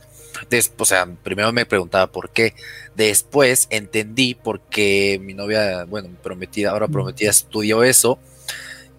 o 0.77 0.85
sea, 0.85 1.05
primero 1.21 1.51
me 1.51 1.65
preguntaba 1.65 2.07
por 2.07 2.29
qué. 2.29 2.53
Después 2.95 3.67
entendí 3.71 4.35
por 4.35 4.61
qué 4.61 5.19
mi 5.21 5.33
novia, 5.33 5.83
bueno, 5.83 6.09
prometida, 6.23 6.71
ahora 6.71 6.87
prometida, 6.87 7.29
estudió 7.29 7.83
eso 7.83 8.19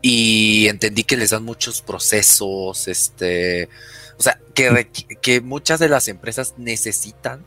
y 0.02 0.68
entendí 0.68 1.02
que 1.04 1.16
les 1.16 1.30
dan 1.30 1.44
muchos 1.44 1.80
procesos, 1.80 2.88
este, 2.88 3.70
o 4.18 4.22
sea, 4.22 4.38
que, 4.52 4.90
que 5.22 5.40
muchas 5.40 5.80
de 5.80 5.88
las 5.88 6.06
empresas 6.09 6.54
necesitan 6.59 7.42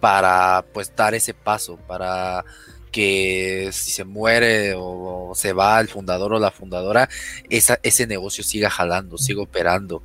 para 0.00 0.64
pues 0.74 0.92
dar 0.96 1.14
ese 1.14 1.32
paso, 1.32 1.76
para 1.76 2.44
que 2.92 3.70
si 3.72 3.90
se 3.90 4.04
muere 4.04 4.74
o, 4.76 5.32
se 5.34 5.52
va 5.52 5.80
el 5.80 5.88
fundador 5.88 6.34
o 6.34 6.38
la 6.38 6.50
fundadora, 6.52 7.08
esa, 7.50 7.80
ese 7.82 8.06
negocio 8.06 8.44
siga 8.44 8.70
jalando, 8.70 9.18
siga 9.18 9.42
operando. 9.42 10.02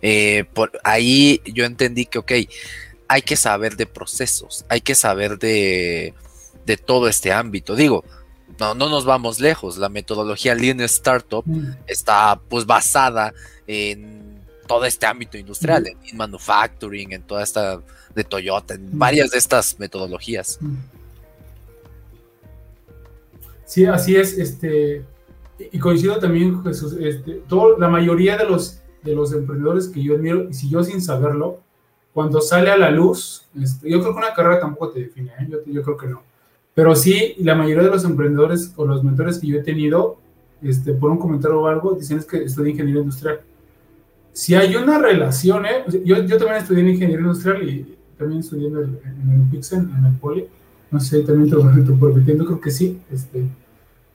Eh, 0.00 0.44
por 0.54 0.72
ahí 0.84 1.42
yo 1.44 1.64
entendí 1.64 2.06
que, 2.06 2.18
ok, 2.18 2.32
hay 3.08 3.22
que 3.22 3.36
saber 3.36 3.76
de 3.76 3.86
procesos, 3.86 4.64
hay 4.68 4.80
que 4.80 4.94
saber 4.94 5.38
de, 5.38 6.14
de 6.64 6.76
todo 6.76 7.08
este 7.08 7.32
ámbito. 7.32 7.74
Digo, 7.74 8.04
no, 8.58 8.74
no 8.74 8.88
nos 8.88 9.04
vamos 9.04 9.40
lejos. 9.40 9.76
La 9.78 9.88
metodología 9.88 10.54
Lean 10.54 10.80
Startup 10.82 11.42
Mm. 11.46 11.72
está 11.86 12.40
pues 12.48 12.64
basada 12.66 13.32
en 13.66 14.40
todo 14.66 14.84
este 14.84 15.06
ámbito 15.06 15.38
industrial, 15.38 15.86
en 15.86 15.98
Lean 16.02 16.16
Manufacturing, 16.16 17.12
en 17.12 17.22
toda 17.22 17.42
esta 17.42 17.80
de 18.14 18.24
Toyota, 18.24 18.74
en 18.74 18.94
Mm. 18.94 18.98
varias 18.98 19.30
de 19.30 19.38
estas 19.38 19.78
metodologías. 19.78 20.58
Sí, 23.68 23.84
así 23.84 24.16
es, 24.16 24.38
este, 24.38 25.04
y 25.58 25.78
coincido 25.78 26.18
también, 26.18 26.64
Jesús, 26.64 26.96
este, 26.98 27.42
todo, 27.46 27.78
la 27.78 27.88
mayoría 27.88 28.38
de 28.38 28.46
los, 28.46 28.80
de 29.02 29.14
los 29.14 29.30
emprendedores 29.34 29.88
que 29.88 30.02
yo 30.02 30.14
admiro, 30.14 30.48
y 30.48 30.54
si 30.54 30.70
yo 30.70 30.82
sin 30.82 31.02
saberlo, 31.02 31.58
cuando 32.14 32.40
sale 32.40 32.70
a 32.70 32.78
la 32.78 32.90
luz, 32.90 33.44
este, 33.60 33.90
yo 33.90 34.00
creo 34.00 34.14
que 34.14 34.20
una 34.20 34.32
carrera 34.32 34.58
tampoco 34.58 34.92
te 34.92 35.00
define, 35.00 35.32
¿eh? 35.38 35.48
yo, 35.50 35.58
yo 35.66 35.82
creo 35.82 35.98
que 35.98 36.06
no, 36.06 36.22
pero 36.72 36.96
sí, 36.96 37.34
la 37.40 37.54
mayoría 37.54 37.82
de 37.82 37.90
los 37.90 38.04
emprendedores 38.06 38.72
o 38.76 38.86
los 38.86 39.04
mentores 39.04 39.38
que 39.38 39.48
yo 39.48 39.58
he 39.58 39.62
tenido, 39.62 40.16
este, 40.62 40.94
por 40.94 41.10
un 41.10 41.18
comentario 41.18 41.60
o 41.60 41.66
algo, 41.66 41.92
dicen 41.92 42.20
es 42.20 42.24
que 42.24 42.44
estudié 42.44 42.70
ingeniería 42.70 43.02
industrial. 43.02 43.42
Si 44.32 44.54
hay 44.54 44.76
una 44.76 44.98
relación, 44.98 45.66
¿eh? 45.66 45.84
Yo, 46.06 46.22
yo 46.22 46.38
también 46.38 46.62
estudié 46.62 46.80
en 46.84 46.88
ingeniería 46.88 47.26
industrial 47.26 47.68
y 47.68 47.98
también 48.16 48.40
estudié 48.40 48.68
en 48.68 48.76
el, 48.76 48.98
en 49.04 49.40
el 49.42 49.50
Pixen, 49.50 49.90
en 49.94 50.06
el 50.06 50.14
Poli, 50.14 50.48
no 50.90 51.00
sé, 51.00 51.20
también 51.20 51.50
te, 51.50 51.82
te 51.82 51.92
permitiendo, 51.92 52.44
creo 52.44 52.60
que 52.60 52.70
sí, 52.70 53.00
este, 53.12 53.46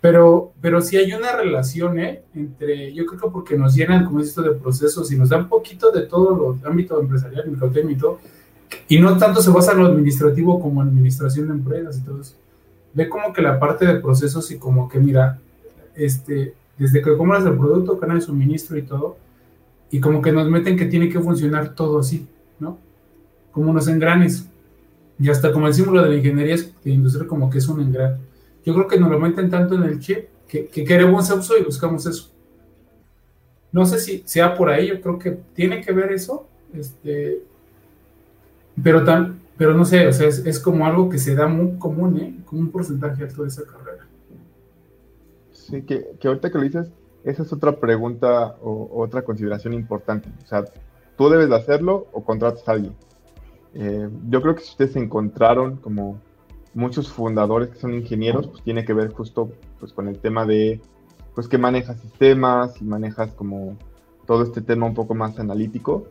pero, 0.03 0.51
pero 0.59 0.81
sí 0.81 0.97
hay 0.97 1.13
una 1.13 1.31
relación, 1.31 1.97
¿eh? 1.97 2.23
Entre, 2.35 2.93
yo 2.93 3.05
creo 3.05 3.21
que 3.21 3.27
porque 3.29 3.57
nos 3.57 3.73
llenan, 3.73 4.03
como 4.05 4.19
es 4.19 4.27
esto, 4.27 4.41
de 4.41 4.51
procesos 4.51 5.09
y 5.11 5.17
nos 5.17 5.29
dan 5.29 5.47
poquito 5.47 5.91
de 5.91 6.01
todo 6.01 6.35
los 6.35 6.65
ámbito 6.65 6.99
empresarial, 6.99 7.49
mercadotecnia 7.49 7.95
y 7.95 7.99
todo, 7.99 8.19
y 8.89 8.99
no 8.99 9.17
tanto 9.17 9.41
se 9.41 9.49
basa 9.49 9.71
en 9.71 9.79
lo 9.79 9.85
administrativo 9.85 10.59
como 10.59 10.81
administración 10.81 11.47
de 11.47 11.53
empresas 11.53 11.99
y 11.99 12.01
todo 12.01 12.19
eso. 12.19 12.35
Ve 12.93 13.07
como 13.07 13.31
que 13.31 13.41
la 13.41 13.59
parte 13.59 13.85
de 13.85 13.95
procesos 14.01 14.51
y 14.51 14.57
como 14.57 14.89
que, 14.89 14.99
mira, 14.99 15.39
este, 15.95 16.53
desde 16.77 17.01
que 17.01 17.15
compras 17.15 17.45
el 17.45 17.57
producto, 17.57 17.97
canal 17.97 18.19
de 18.19 18.25
suministro 18.25 18.77
y 18.77 18.81
todo, 18.81 19.15
y 19.89 20.01
como 20.01 20.21
que 20.21 20.31
nos 20.31 20.49
meten 20.49 20.75
que 20.75 20.85
tiene 20.85 21.07
que 21.07 21.21
funcionar 21.21 21.75
todo 21.75 21.99
así, 21.99 22.27
¿no? 22.59 22.77
Como 23.51 23.71
unos 23.71 23.87
engranes. 23.87 24.49
Y 25.23 25.29
hasta 25.29 25.53
como 25.53 25.67
el 25.67 25.73
símbolo 25.73 26.01
de 26.03 26.09
la 26.09 26.15
ingeniería 26.17 26.57
de 26.57 26.91
industria 26.91 27.25
como 27.25 27.49
que 27.49 27.59
es 27.59 27.67
un 27.69 27.79
engrane. 27.79 28.17
Yo 28.65 28.73
creo 28.73 28.89
que 28.89 28.99
nos 28.99 29.09
lo 29.09 29.17
meten 29.17 29.49
tanto 29.49 29.75
en 29.75 29.83
el 29.83 30.01
chip 30.01 30.25
que, 30.49 30.67
que 30.67 30.83
queremos 30.83 31.29
eso 31.29 31.57
y 31.57 31.63
buscamos 31.63 32.05
eso. 32.05 32.29
No 33.71 33.85
sé 33.85 33.99
si 33.99 34.21
sea 34.25 34.53
por 34.53 34.69
ahí, 34.69 34.87
yo 34.89 34.99
creo 34.99 35.17
que 35.17 35.31
tiene 35.53 35.79
que 35.79 35.93
ver 35.93 36.11
eso, 36.11 36.45
este, 36.73 37.41
pero, 38.83 39.05
tan, 39.05 39.39
pero 39.55 39.73
no 39.73 39.85
sé, 39.85 40.05
o 40.07 40.11
sea, 40.11 40.27
es, 40.27 40.39
es 40.39 40.59
como 40.59 40.85
algo 40.85 41.07
que 41.07 41.17
se 41.17 41.35
da 41.35 41.47
muy 41.47 41.77
común, 41.77 42.19
¿eh? 42.19 42.35
como 42.43 42.59
un 42.59 42.69
porcentaje 42.69 43.23
alto 43.23 43.43
de 43.43 43.47
esa 43.47 43.63
carrera. 43.63 44.05
Sí, 45.53 45.83
que, 45.83 46.17
que 46.19 46.27
ahorita 46.27 46.51
que 46.51 46.57
lo 46.57 46.63
dices, 46.65 46.91
esa 47.23 47.43
es 47.43 47.53
otra 47.53 47.79
pregunta 47.79 48.57
o 48.61 49.01
otra 49.01 49.21
consideración 49.21 49.73
importante. 49.73 50.27
O 50.43 50.47
sea, 50.47 50.65
¿tú 51.17 51.29
debes 51.29 51.47
de 51.47 51.55
hacerlo 51.55 52.07
o 52.11 52.25
contratas 52.25 52.67
a 52.67 52.73
alguien? 52.73 52.93
Eh, 53.73 54.09
yo 54.29 54.41
creo 54.41 54.55
que 54.55 54.61
si 54.61 54.71
ustedes 54.71 54.95
encontraron 54.95 55.77
como 55.77 56.19
muchos 56.73 57.11
fundadores 57.11 57.69
que 57.69 57.79
son 57.79 57.93
ingenieros, 57.93 58.47
pues 58.47 58.63
tiene 58.63 58.85
que 58.85 58.93
ver 58.93 59.11
justo 59.11 59.51
pues, 59.79 59.93
con 59.93 60.07
el 60.07 60.19
tema 60.19 60.45
de, 60.45 60.81
pues 61.35 61.47
que 61.47 61.57
manejas 61.57 61.99
sistemas 61.99 62.81
y 62.81 62.85
manejas 62.85 63.33
como 63.33 63.77
todo 64.25 64.43
este 64.43 64.61
tema 64.61 64.85
un 64.85 64.93
poco 64.93 65.15
más 65.15 65.39
analítico. 65.39 66.05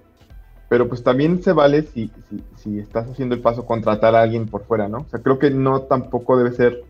Pero 0.69 0.89
pues 0.89 1.03
también 1.03 1.43
se 1.43 1.53
vale 1.53 1.83
si, 1.83 2.11
si, 2.31 2.43
si 2.57 2.79
estás 2.79 3.09
haciendo 3.09 3.35
el 3.35 3.43
paso 3.43 3.67
contratar 3.67 4.15
a 4.15 4.23
alguien 4.23 4.47
por 4.47 4.65
fuera, 4.65 4.89
¿no? 4.89 4.99
O 4.99 5.09
sea, 5.09 5.21
creo 5.21 5.39
que 5.39 5.51
no 5.51 5.83
tampoco 5.83 6.39
debe 6.39 6.53
ser 6.53 6.85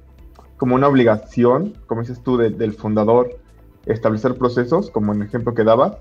como 0.56 0.76
una 0.76 0.86
obligación, 0.86 1.74
como 1.88 2.02
dices 2.02 2.22
tú, 2.22 2.36
de, 2.36 2.50
del 2.50 2.74
fundador, 2.74 3.40
establecer 3.86 4.36
procesos, 4.36 4.90
como 4.90 5.12
en 5.12 5.22
el 5.22 5.26
ejemplo 5.26 5.54
que 5.54 5.64
dabas. 5.64 5.94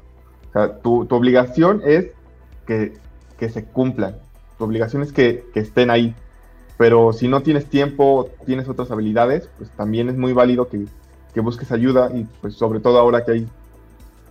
O 0.50 0.52
sea, 0.54 0.78
tu, 0.78 1.06
tu 1.06 1.16
obligación 1.16 1.82
es 1.84 2.12
que, 2.68 2.94
que, 3.40 3.50
se 3.50 3.66
cumplan. 3.66 4.18
Tu 4.62 4.66
obligación 4.66 5.02
es 5.02 5.12
que, 5.12 5.44
estén 5.56 5.90
ahí. 5.90 6.14
Pero 6.78 7.14
si 7.14 7.28
no 7.28 7.42
tienes 7.42 7.66
tiempo, 7.66 8.30
tienes 8.46 8.70
otras 8.70 8.92
habilidades, 8.92 9.50
pues 9.58 9.72
también 9.72 10.08
es 10.08 10.16
muy 10.16 10.34
válido 10.34 10.70
que, 10.70 10.86
que 11.34 11.40
busques 11.40 11.72
ayuda 11.72 12.12
y 12.14 12.28
pues 12.42 12.54
sobre 12.54 12.80
todo 12.80 13.00
ahora 13.00 13.26
que 13.26 13.32
hay 13.32 13.48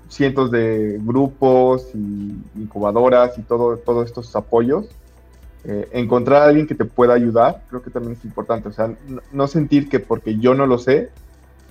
cientos 0.08 0.52
de 0.52 1.00
grupos 1.02 1.88
y 1.94 2.36
incubadoras 2.54 3.38
y 3.38 3.42
todo, 3.42 3.76
todos 3.78 4.06
estos 4.06 4.36
apoyos, 4.36 4.86
eh, 5.64 5.88
encontrar 5.90 6.42
a 6.42 6.44
alguien 6.44 6.68
que 6.68 6.76
te 6.76 6.84
pueda 6.84 7.14
ayudar, 7.14 7.64
creo 7.68 7.82
que 7.82 7.90
también 7.90 8.12
es 8.12 8.24
importante. 8.24 8.68
O 8.68 8.72
sea, 8.72 8.94
no, 9.32 9.48
sentir 9.48 9.88
que 9.88 9.98
porque 9.98 10.38
yo 10.38 10.54
no 10.54 10.64
lo 10.64 10.78
sé, 10.78 11.10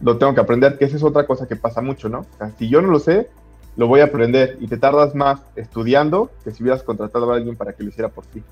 lo 0.02 0.18
tengo 0.18 0.34
que 0.34 0.42
aprender, 0.42 0.78
que 0.78 0.84
esa 0.84 0.98
es 0.98 1.04
otra 1.04 1.26
cosa 1.26 1.48
que 1.48 1.56
pasa 1.56 1.80
mucho, 1.80 2.10
¿no? 2.10 2.26
Si 2.58 2.68
yo 2.68 2.82
no 2.82 2.90
lo 2.90 3.00
sé, 3.00 3.30
lo 3.80 3.88
voy 3.88 4.02
a 4.02 4.06
aprender 4.06 4.58
y 4.60 4.68
te 4.68 4.78
tardas 4.78 5.16
más 5.16 5.40
estudiando 5.56 6.30
que 6.44 6.52
si 6.52 6.62
hubieras 6.62 6.84
contratado 6.84 7.32
a 7.32 7.38
alguien 7.38 7.56
para 7.56 7.72
que 7.72 7.82
lo 7.82 7.88
hiciera 7.88 8.10
por 8.10 8.26
ti. 8.26 8.44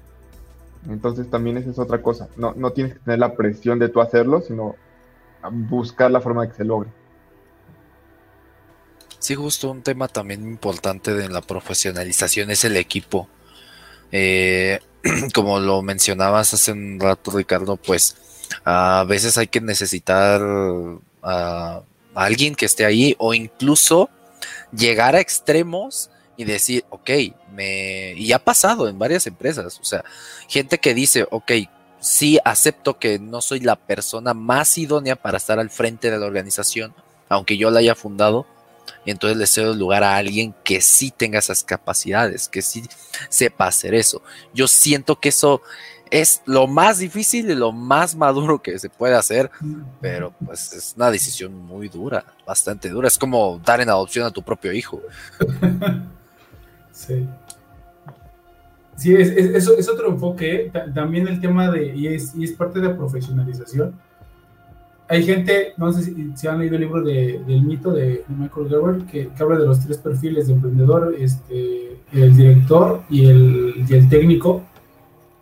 Entonces 0.89 1.29
también 1.29 1.57
esa 1.57 1.69
es 1.69 1.79
otra 1.79 2.01
cosa. 2.01 2.29
No, 2.37 2.53
no 2.55 2.71
tienes 2.71 2.93
que 2.93 2.99
tener 3.01 3.19
la 3.19 3.35
presión 3.35 3.77
de 3.77 3.89
tú 3.89 3.99
hacerlo, 3.99 4.39
sino 4.39 4.77
buscar 5.51 6.11
la 6.11 6.21
forma 6.21 6.43
de 6.43 6.51
que 6.51 6.55
se 6.55 6.63
logre. 6.63 6.89
Sí, 9.19 9.35
justo 9.35 9.69
un 9.69 9.81
tema 9.81 10.07
también 10.07 10.43
importante 10.43 11.13
de 11.13 11.27
la 11.27 11.41
profesionalización 11.41 12.49
es 12.49 12.63
el 12.63 12.77
equipo. 12.77 13.27
Eh, 14.13 14.79
como 15.35 15.59
lo 15.59 15.81
mencionabas 15.81 16.53
hace 16.53 16.71
un 16.71 17.01
rato, 17.01 17.31
Ricardo, 17.31 17.75
pues 17.75 18.15
a 18.63 19.03
veces 19.05 19.37
hay 19.37 19.47
que 19.47 19.59
necesitar 19.59 20.41
a, 21.21 21.81
a 22.15 22.23
alguien 22.23 22.55
que 22.55 22.65
esté 22.65 22.85
ahí 22.85 23.13
o 23.19 23.33
incluso 23.33 24.09
llegar 24.71 25.15
a 25.15 25.19
extremos 25.19 26.09
y 26.35 26.45
decir, 26.45 26.85
ok, 26.89 27.09
me... 27.51 28.13
Y 28.13 28.31
ha 28.31 28.39
pasado 28.39 28.87
en 28.87 28.99
varias 28.99 29.27
empresas, 29.27 29.79
o 29.79 29.83
sea, 29.83 30.03
gente 30.47 30.77
que 30.77 30.93
dice, 30.93 31.27
ok, 31.31 31.51
sí 31.99 32.39
acepto 32.45 32.99
que 32.99 33.19
no 33.19 33.41
soy 33.41 33.59
la 33.59 33.75
persona 33.75 34.33
más 34.33 34.77
idónea 34.77 35.15
para 35.15 35.37
estar 35.37 35.59
al 35.59 35.69
frente 35.69 36.11
de 36.11 36.19
la 36.19 36.25
organización, 36.25 36.93
aunque 37.27 37.57
yo 37.57 37.71
la 37.71 37.79
haya 37.79 37.95
fundado, 37.95 38.45
y 39.03 39.11
entonces 39.11 39.37
le 39.37 39.47
cedo 39.47 39.71
el 39.73 39.79
lugar 39.79 40.03
a 40.03 40.15
alguien 40.15 40.53
que 40.63 40.81
sí 40.81 41.11
tenga 41.11 41.39
esas 41.39 41.63
capacidades, 41.63 42.47
que 42.47 42.61
sí 42.61 42.83
sepa 43.29 43.67
hacer 43.67 43.93
eso. 43.93 44.21
Yo 44.53 44.67
siento 44.67 45.19
que 45.19 45.29
eso 45.29 45.61
es 46.11 46.41
lo 46.45 46.67
más 46.67 46.99
difícil 46.99 47.49
y 47.49 47.55
lo 47.55 47.71
más 47.71 48.15
maduro 48.15 48.61
que 48.61 48.77
se 48.79 48.89
puede 48.89 49.15
hacer, 49.15 49.49
pero 50.01 50.33
pues 50.45 50.73
es 50.73 50.93
una 50.95 51.11
decisión 51.11 51.53
muy 51.53 51.89
dura, 51.89 52.25
bastante 52.45 52.89
dura. 52.89 53.07
Es 53.07 53.17
como 53.17 53.59
dar 53.63 53.81
en 53.81 53.89
adopción 53.89 54.25
a 54.25 54.31
tu 54.31 54.41
propio 54.41 54.71
hijo. 54.71 55.01
Sí. 56.97 57.27
Sí, 58.95 59.13
es, 59.13 59.29
es, 59.29 59.55
es, 59.55 59.67
es 59.69 59.87
otro 59.87 60.09
enfoque. 60.09 60.71
También 60.95 61.27
el 61.27 61.39
tema 61.39 61.69
de, 61.69 61.95
y 61.95 62.07
es, 62.07 62.33
y 62.35 62.43
es 62.43 62.53
parte 62.53 62.79
de 62.79 62.89
profesionalización. 62.89 63.93
Hay 65.07 65.23
gente, 65.23 65.73
no 65.77 65.93
sé 65.93 66.01
si, 66.01 66.31
si 66.35 66.47
han 66.47 66.59
leído 66.59 66.75
el 66.75 66.81
libro 66.81 67.01
de, 67.01 67.39
del 67.47 67.61
mito 67.61 67.91
de 67.91 68.25
Michael 68.27 68.67
Gerber, 68.67 69.05
que, 69.05 69.29
que, 69.29 69.43
habla 69.43 69.59
de 69.59 69.65
los 69.65 69.79
tres 69.79 69.99
perfiles 69.99 70.47
de 70.47 70.53
emprendedor, 70.53 71.15
este, 71.17 71.97
el 72.11 72.35
director 72.35 73.03
y 73.09 73.27
el, 73.27 73.85
y 73.87 73.93
el 73.93 74.09
técnico. 74.09 74.63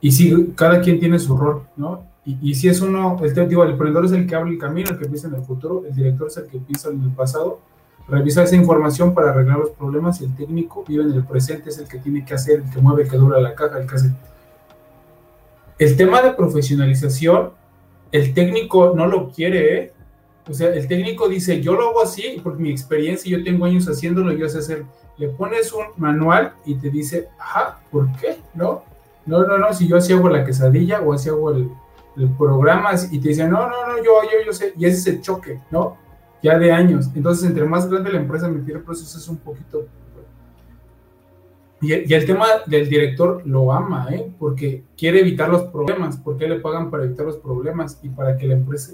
Y 0.05 0.11
sí, 0.11 0.53
cada 0.55 0.81
quien 0.81 0.99
tiene 0.99 1.17
su 1.17 1.35
rol, 1.35 1.63
¿no? 1.77 2.05
Y, 2.27 2.37
y 2.51 2.53
si 2.53 2.67
es 2.67 2.79
uno, 2.79 3.17
el, 3.23 3.49
digo, 3.49 3.63
el 3.63 3.71
emprendedor 3.71 4.05
es 4.05 4.11
el 4.11 4.27
que 4.27 4.35
abre 4.35 4.51
el 4.51 4.59
camino, 4.59 4.91
el 4.91 4.99
que 4.99 5.07
piensa 5.07 5.27
en 5.29 5.33
el 5.33 5.41
futuro, 5.41 5.83
el 5.83 5.95
director 5.95 6.27
es 6.27 6.37
el 6.37 6.45
que 6.45 6.59
piensa 6.59 6.89
en 6.89 7.01
el 7.01 7.09
pasado, 7.09 7.59
revisa 8.07 8.43
esa 8.43 8.55
información 8.55 9.15
para 9.15 9.31
arreglar 9.31 9.57
los 9.57 9.71
problemas 9.71 10.21
y 10.21 10.25
el 10.25 10.35
técnico 10.35 10.85
vive 10.87 11.05
en 11.05 11.13
el 11.13 11.25
presente, 11.25 11.71
es 11.71 11.79
el 11.79 11.87
que 11.87 11.97
tiene 11.97 12.23
que 12.23 12.35
hacer, 12.35 12.59
el 12.59 12.69
que 12.69 12.79
mueve, 12.81 13.01
el 13.01 13.09
que 13.09 13.17
dura 13.17 13.41
la 13.41 13.55
caja, 13.55 13.79
el 13.79 13.87
que 13.87 13.95
hace. 13.95 14.11
El 15.79 15.97
tema 15.97 16.21
de 16.21 16.33
profesionalización, 16.33 17.53
el 18.11 18.31
técnico 18.35 18.93
no 18.95 19.07
lo 19.07 19.31
quiere, 19.31 19.79
¿eh? 19.79 19.93
O 20.47 20.53
sea, 20.53 20.71
el 20.71 20.87
técnico 20.87 21.27
dice, 21.27 21.63
yo 21.63 21.73
lo 21.73 21.89
hago 21.89 22.03
así, 22.03 22.39
por 22.43 22.59
mi 22.59 22.69
experiencia, 22.69 23.35
yo 23.35 23.43
tengo 23.43 23.65
años 23.65 23.87
haciéndolo, 23.87 24.31
yo 24.33 24.47
sé 24.49 24.59
hacer. 24.59 24.85
Le 25.17 25.29
pones 25.29 25.73
un 25.73 25.85
manual 25.97 26.53
y 26.63 26.75
te 26.75 26.91
dice, 26.91 27.29
ajá, 27.39 27.79
¿por 27.89 28.11
qué? 28.17 28.37
No, 28.53 28.83
no, 29.25 29.45
no, 29.45 29.57
no, 29.57 29.73
si 29.73 29.87
yo 29.87 29.97
así 29.97 30.13
hago 30.13 30.29
la 30.29 30.45
quesadilla 30.45 31.01
o 31.01 31.13
así 31.13 31.29
hago 31.29 31.51
el, 31.51 31.69
el 32.17 32.29
programa 32.37 32.91
y 33.11 33.19
te 33.19 33.29
dice, 33.29 33.47
no, 33.47 33.67
no, 33.67 33.87
no, 33.87 33.97
yo, 33.97 34.21
yo, 34.23 34.45
yo 34.45 34.53
sé, 34.53 34.73
y 34.77 34.85
ese 34.85 34.97
es 34.97 35.07
el 35.07 35.21
choque, 35.21 35.61
¿no? 35.71 35.97
ya 36.45 36.59
de 36.59 36.71
años. 36.71 37.09
Entonces, 37.15 37.49
entre 37.49 37.65
más 37.65 37.89
grande 37.89 38.11
la 38.11 38.19
empresa, 38.19 38.47
meter 38.47 38.77
el 38.77 38.83
proceso 38.83 39.17
es 39.17 39.27
un 39.27 39.37
poquito. 39.37 39.87
Y, 41.81 41.93
y, 41.93 42.13
el 42.13 42.25
tema 42.25 42.45
del 42.67 42.87
director 42.87 43.41
lo 43.45 43.73
ama, 43.73 44.07
¿eh? 44.11 44.31
porque 44.39 44.83
quiere 44.95 45.21
evitar 45.21 45.49
los 45.49 45.63
problemas, 45.63 46.17
porque 46.17 46.47
le 46.47 46.59
pagan 46.59 46.89
para 46.89 47.03
evitar 47.03 47.25
los 47.25 47.37
problemas 47.37 47.99
y 48.01 48.09
para 48.09 48.37
que 48.37 48.47
la 48.47 48.53
empresa, 48.53 48.93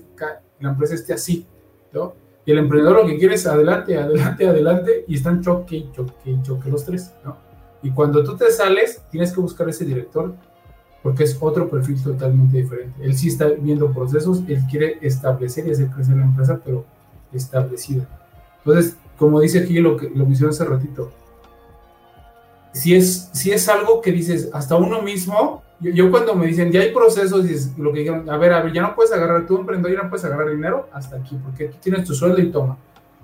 la 0.60 0.70
empresa 0.70 0.96
esté 0.96 1.14
así, 1.14 1.46
¿no? 1.94 2.14
Y 2.46 2.52
el 2.52 2.58
emprendedor 2.58 3.04
lo 3.04 3.06
que 3.06 3.18
quiere 3.18 3.36
es 3.36 3.46
adelante, 3.46 3.98
adelante, 3.98 4.48
adelante, 4.48 5.06
y 5.08 5.16
están 5.16 5.42
choque 5.42 5.90
choque 5.92 6.38
choque 6.42 6.70
los 6.70 6.86
tres, 6.86 7.14
¿no? 7.24 7.38
Y 7.84 7.92
cuando 7.92 8.24
tú 8.24 8.36
te 8.36 8.52
sales, 8.52 9.02
tienes 9.10 9.34
que 9.34 9.42
buscar 9.42 9.68
ese 9.70 9.86
director 9.86 10.34
porque 11.04 11.24
es 11.24 11.38
otro 11.40 11.70
perfil 11.70 12.02
totalmente 12.02 12.58
diferente. 12.58 13.04
Él 13.04 13.18
sí 13.18 13.30
está 13.30 13.48
viendo 13.48 13.92
procesos, 13.92 14.44
él 14.48 14.62
quiere 14.70 15.00
establecer 15.02 15.68
y 15.68 15.72
hacer 15.72 15.88
crecer 15.90 16.16
la 16.16 16.24
empresa, 16.24 16.60
pero 16.64 16.86
establecida. 17.34 18.08
Entonces, 18.60 18.98
como 19.18 19.40
dice 19.40 19.60
aquí 19.60 19.80
lo 19.80 19.98
que 19.98 20.10
lo 20.10 20.26
mencioné 20.26 20.52
hace 20.52 20.66
ratito, 20.66 21.12
si 22.74 22.96
es, 22.96 23.30
si 23.34 23.52
es 23.52 23.68
algo 23.68 24.02
que 24.02 24.12
dices 24.12 24.50
hasta 24.54 24.76
uno 24.76 25.02
mismo, 25.02 25.64
yo, 25.80 26.12
cuando 26.12 26.36
me 26.36 26.46
dicen 26.46 26.72
ya 26.72 26.82
hay 26.82 26.94
procesos, 26.94 27.44
dices, 27.44 27.76
lo 27.78 27.92
que 27.92 28.00
dijeron, 28.00 28.30
a 28.30 28.38
ver, 28.38 28.54
a 28.54 28.62
ver, 28.62 28.72
ya 28.72 28.84
no 28.84 28.94
puedes 28.94 29.12
agarrar, 29.12 29.48
tu 29.48 29.58
emprendedor 29.58 29.98
ya 29.98 30.04
no 30.04 30.10
puedes 30.10 30.24
agarrar 30.24 30.52
dinero 30.52 30.88
hasta 30.94 31.16
aquí, 31.16 31.40
porque 31.44 31.70
aquí 31.70 31.78
tienes 31.82 32.06
tu 32.06 32.14
sueldo 32.14 32.40
y 32.40 32.52
toma. 32.52 32.78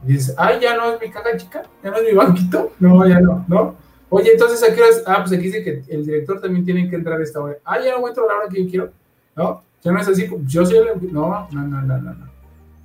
Y 0.04 0.13
dices, 0.13 0.34
ay, 0.38 0.60
ya 0.60 0.76
no 0.76 0.93
es 0.93 1.00
mi 1.00 1.12
caja 1.12 1.38
chica, 1.38 1.63
ya 1.84 1.91
no 1.91 1.98
es 1.98 2.04
mi 2.04 2.13
banquito, 2.13 2.72
no, 2.80 3.08
ya 3.08 3.20
no, 3.20 3.46
¿no? 3.48 3.76
Oye, 4.10 4.32
entonces 4.32 4.63
aquí 4.63 4.80
ah, 5.06 5.17
pues 5.20 5.34
aquí 5.34 5.43
dice 5.43 5.63
que 5.63 5.84
el 5.89 6.06
director 6.06 6.39
también 6.39 6.63
tiene 6.63 6.89
que 6.89 6.96
entrar 6.96 7.20
a 7.20 7.24
esta 7.24 7.41
hora. 7.41 7.58
Ah, 7.65 7.78
ya 7.84 7.91
no 7.91 8.02
voy 8.02 8.12
a 8.12 8.13
a 8.13 8.26
la 8.26 8.39
hora 8.39 8.50
que 8.50 8.63
yo 8.63 8.70
quiero, 8.70 8.91
¿no? 9.36 9.63
Ya 9.84 9.91
no 9.91 10.00
es 10.00 10.08
así, 10.08 10.28
yo 10.46 10.65
soy 10.65 10.78
el, 10.78 11.13
no, 11.13 11.48
no, 11.52 11.62
no, 11.63 11.82
no, 11.82 11.98
no, 11.98 12.15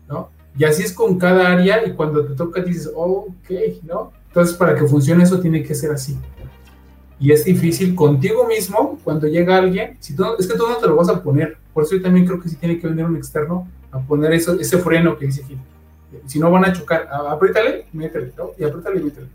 no, 0.08 0.30
Y 0.56 0.64
así 0.64 0.82
es 0.82 0.92
con 0.92 1.18
cada 1.18 1.52
área 1.52 1.86
y 1.86 1.92
cuando 1.92 2.24
te 2.26 2.34
toca 2.34 2.60
dices, 2.60 2.90
oh, 2.94 3.28
ok, 3.28 3.50
¿no? 3.84 4.12
Entonces 4.28 4.56
para 4.56 4.74
que 4.74 4.86
funcione 4.86 5.22
eso 5.22 5.40
tiene 5.40 5.62
que 5.62 5.74
ser 5.74 5.92
así. 5.92 6.18
Y 7.20 7.30
es 7.30 7.44
difícil 7.44 7.94
contigo 7.94 8.46
mismo 8.48 8.98
cuando 9.04 9.28
llega 9.28 9.56
alguien, 9.56 9.96
si 10.00 10.14
es 10.38 10.46
que 10.46 10.56
tú 10.56 10.66
no 10.66 10.76
te 10.76 10.88
lo 10.88 10.96
vas 10.96 11.08
a 11.08 11.22
poner. 11.22 11.56
Por 11.72 11.84
eso 11.84 11.94
yo 11.94 12.02
también 12.02 12.26
creo 12.26 12.40
que 12.40 12.48
sí 12.48 12.56
tiene 12.56 12.80
que 12.80 12.88
venir 12.88 13.04
un 13.04 13.16
externo 13.16 13.68
a 13.92 14.00
poner 14.00 14.32
ese 14.32 14.78
freno 14.78 15.16
que 15.16 15.26
dice 15.26 15.44
Gil. 15.44 15.58
Si 16.26 16.38
no 16.38 16.50
van 16.50 16.64
a 16.64 16.72
chocar, 16.72 17.08
apriétale, 17.10 17.86
métele, 17.92 18.32
¿no? 18.36 18.50
Y 18.58 18.64
apriétale, 18.64 19.00
métele. 19.00 19.26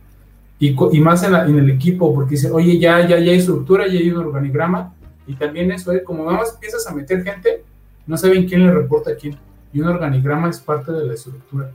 Y, 0.60 0.76
y 0.92 1.00
más 1.00 1.24
en, 1.24 1.36
en, 1.36 1.60
el 1.60 1.70
equipo, 1.70 2.14
porque 2.14 2.32
dice, 2.32 2.50
oye, 2.52 2.80
ya, 2.80 3.02
ya, 3.02 3.20
ya 3.20 3.32
hay 3.32 3.38
estructura, 3.38 3.88
ya 3.88 4.00
hay 4.00 4.10
un 4.10 4.18
organigrama. 4.18 4.94
Y 5.28 5.36
también 5.36 5.72
eso, 5.72 5.92
¿eh? 5.92 6.04
como 6.04 6.26
nada 6.26 6.38
más 6.38 6.54
empiezas 6.54 6.88
a 6.88 6.96
meter 6.96 7.24
gente, 7.24 7.64
no 8.08 8.18
saben 8.18 8.48
quién 8.48 8.66
le 8.66 8.72
reporta 8.72 9.12
a 9.12 9.16
quién. 9.16 9.38
Y 9.74 9.82
un 9.82 9.88
organigrama 9.88 10.50
es 10.50 10.60
parte 10.60 10.92
de 10.92 11.06
la 11.06 11.14
estructura, 11.14 11.72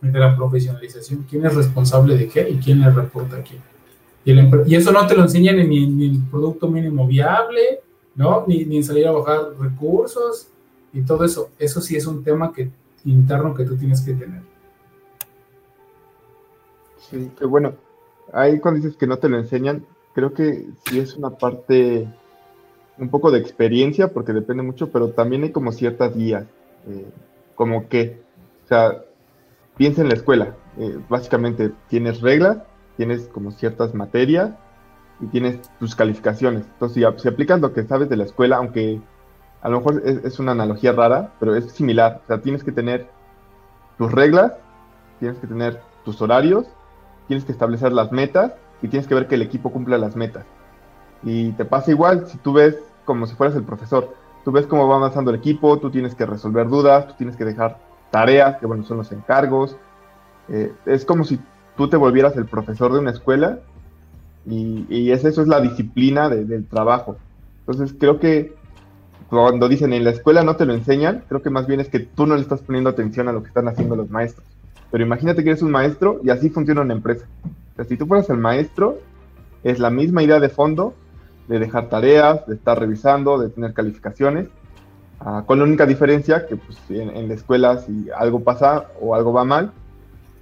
de 0.00 0.18
la 0.18 0.34
profesionalización. 0.34 1.26
¿Quién 1.28 1.46
es 1.46 1.54
responsable 1.54 2.16
de 2.16 2.28
qué 2.28 2.48
y 2.48 2.56
quién 2.56 2.80
le 2.80 2.90
reporta 2.90 3.36
a 3.36 3.42
quién? 3.42 3.60
Y, 4.24 4.74
eso 4.74 4.92
no 4.92 5.06
te 5.06 5.14
lo 5.14 5.22
enseñan 5.22 5.56
ni, 5.68 5.84
en 5.84 6.00
el 6.00 6.22
producto 6.30 6.68
mínimo 6.68 7.06
viable, 7.06 7.80
¿no? 8.14 8.44
Ni, 8.46 8.64
ni 8.64 8.78
en 8.78 8.84
salir 8.84 9.06
a 9.06 9.12
bajar 9.12 9.52
recursos 9.58 10.48
y 10.92 11.02
todo 11.02 11.24
eso. 11.24 11.50
Eso 11.58 11.80
sí 11.80 11.96
es 11.96 12.06
un 12.06 12.22
tema 12.24 12.52
que, 12.52 12.70
interno 13.04 13.54
que 13.54 13.64
tú 13.64 13.76
tienes 13.76 14.00
que 14.00 14.14
tener. 14.14 14.42
Sí, 17.10 17.30
que 17.38 17.44
bueno. 17.44 17.74
Ahí 18.32 18.60
cuando 18.60 18.80
dices 18.80 18.96
que 18.96 19.06
no 19.06 19.18
te 19.18 19.28
lo 19.28 19.38
enseñan, 19.38 19.84
creo 20.14 20.32
que 20.32 20.66
sí 20.86 20.98
es 20.98 21.16
una 21.16 21.30
parte 21.30 22.06
un 22.98 23.08
poco 23.08 23.30
de 23.30 23.38
experiencia, 23.38 24.08
porque 24.08 24.32
depende 24.32 24.62
mucho, 24.62 24.90
pero 24.90 25.10
también 25.10 25.42
hay 25.44 25.52
como 25.52 25.72
ciertas 25.72 26.14
guías, 26.14 26.44
eh, 26.86 27.06
como 27.54 27.88
que, 27.88 28.20
o 28.64 28.68
sea, 28.68 29.02
piensa 29.76 30.02
en 30.02 30.08
la 30.08 30.14
escuela, 30.14 30.54
eh, 30.78 30.98
básicamente 31.08 31.72
tienes 31.88 32.20
reglas 32.20 32.58
tienes 32.96 33.28
como 33.28 33.50
ciertas 33.50 33.94
materias 33.94 34.50
y 35.20 35.26
tienes 35.26 35.60
tus 35.78 35.94
calificaciones. 35.94 36.64
Entonces, 36.64 37.04
si, 37.18 37.28
aplicas 37.28 37.60
lo 37.60 37.72
que 37.72 37.84
sabes 37.84 38.08
de 38.08 38.16
la 38.16 38.24
escuela, 38.24 38.56
aunque 38.56 39.00
a 39.60 39.68
lo 39.68 39.78
mejor 39.78 40.02
es, 40.04 40.38
una 40.38 40.52
analogía 40.52 40.92
rara, 40.92 41.32
pero 41.38 41.54
es 41.54 41.70
similar. 41.72 42.20
O 42.24 42.26
sea, 42.26 42.40
tienes 42.40 42.64
que 42.64 42.72
tener 42.72 43.08
tus 43.98 44.10
reglas, 44.10 44.52
tienes 45.20 45.38
que 45.38 45.46
tener 45.46 45.80
tus 46.04 46.20
horarios, 46.20 46.66
tienes 47.28 47.44
que 47.44 47.52
establecer 47.52 47.92
las 47.92 48.12
metas 48.12 48.52
y 48.82 48.88
tienes 48.88 49.06
que 49.06 49.14
ver 49.14 49.28
que 49.28 49.36
el 49.36 49.42
equipo 49.42 49.70
cumpla 49.70 49.98
las 49.98 50.16
metas. 50.16 50.44
Y 51.22 51.52
te 51.52 51.64
pasa 51.64 51.90
igual 51.90 52.26
si 52.26 52.38
tú 52.38 52.52
ves 52.52 52.76
como 53.04 53.26
si 53.26 53.34
fueras 53.34 53.56
el 53.56 53.64
profesor. 53.64 54.14
Tú 54.44 54.50
ves 54.50 54.66
cómo 54.66 54.88
va 54.88 54.96
avanzando 54.96 55.30
el 55.30 55.36
equipo, 55.36 55.78
tú 55.78 55.90
tienes 55.90 56.14
que 56.14 56.26
resolver 56.26 56.68
dudas, 56.68 57.06
tú 57.08 57.14
tienes 57.16 57.36
que 57.36 57.44
dejar 57.44 57.78
tareas, 58.10 58.58
que 58.58 58.66
bueno, 58.66 58.84
son 58.84 58.98
los 58.98 59.12
encargos. 59.12 59.76
Eh, 60.48 60.72
es 60.86 61.04
como 61.04 61.24
si 61.24 61.38
tú 61.76 61.88
te 61.88 61.96
volvieras 61.96 62.36
el 62.36 62.46
profesor 62.46 62.92
de 62.92 62.98
una 62.98 63.12
escuela 63.12 63.60
y, 64.44 65.10
es, 65.12 65.24
eso 65.24 65.42
es 65.42 65.48
la 65.48 65.60
disciplina 65.60 66.28
del 66.28 66.66
trabajo. 66.66 67.16
Entonces 67.60 67.94
creo 67.98 68.18
que 68.18 68.54
cuando 69.28 69.68
dicen 69.68 69.92
en 69.92 70.04
la 70.04 70.10
escuela 70.10 70.42
no 70.42 70.56
te 70.56 70.66
lo 70.66 70.74
enseñan, 70.74 71.24
creo 71.28 71.42
que 71.42 71.50
más 71.50 71.66
bien 71.66 71.80
es 71.80 71.88
que 71.88 72.00
tú 72.00 72.26
no 72.26 72.34
le 72.34 72.42
estás 72.42 72.60
poniendo 72.60 72.90
atención 72.90 73.28
a 73.28 73.32
lo 73.32 73.42
que 73.42 73.48
están 73.48 73.68
haciendo 73.68 73.96
los 73.96 74.10
maestros. 74.10 74.46
Pero 74.92 75.04
imagínate 75.04 75.42
que 75.42 75.50
eres 75.50 75.62
un 75.62 75.72
maestro 75.72 76.20
y 76.22 76.30
así 76.30 76.50
funciona 76.50 76.82
una 76.82 76.94
empresa. 76.94 77.26
O 77.76 77.82
si 77.82 77.96
tú 77.96 78.06
fueras 78.06 78.30
el 78.30 78.38
maestro, 78.38 78.98
es 79.64 79.80
la 79.80 79.90
misma 79.90 80.22
idea 80.22 80.38
de 80.38 80.48
fondo, 80.48 80.94
de 81.48 81.58
dejar 81.58 81.88
tareas, 81.88 82.46
de 82.46 82.54
estar 82.54 82.78
revisando, 82.78 83.40
de 83.40 83.48
tener 83.48 83.72
calificaciones, 83.72 84.48
ah, 85.18 85.42
con 85.44 85.58
la 85.58 85.64
única 85.64 85.86
diferencia 85.86 86.46
que 86.46 86.54
pues, 86.54 86.78
en, 86.90 87.10
en, 87.10 87.26
la 87.26 87.34
escuela 87.34 87.78
si 87.78 88.08
algo 88.16 88.44
pasa 88.44 88.86
o 89.00 89.16
algo 89.16 89.32
va 89.32 89.44
mal, 89.44 89.72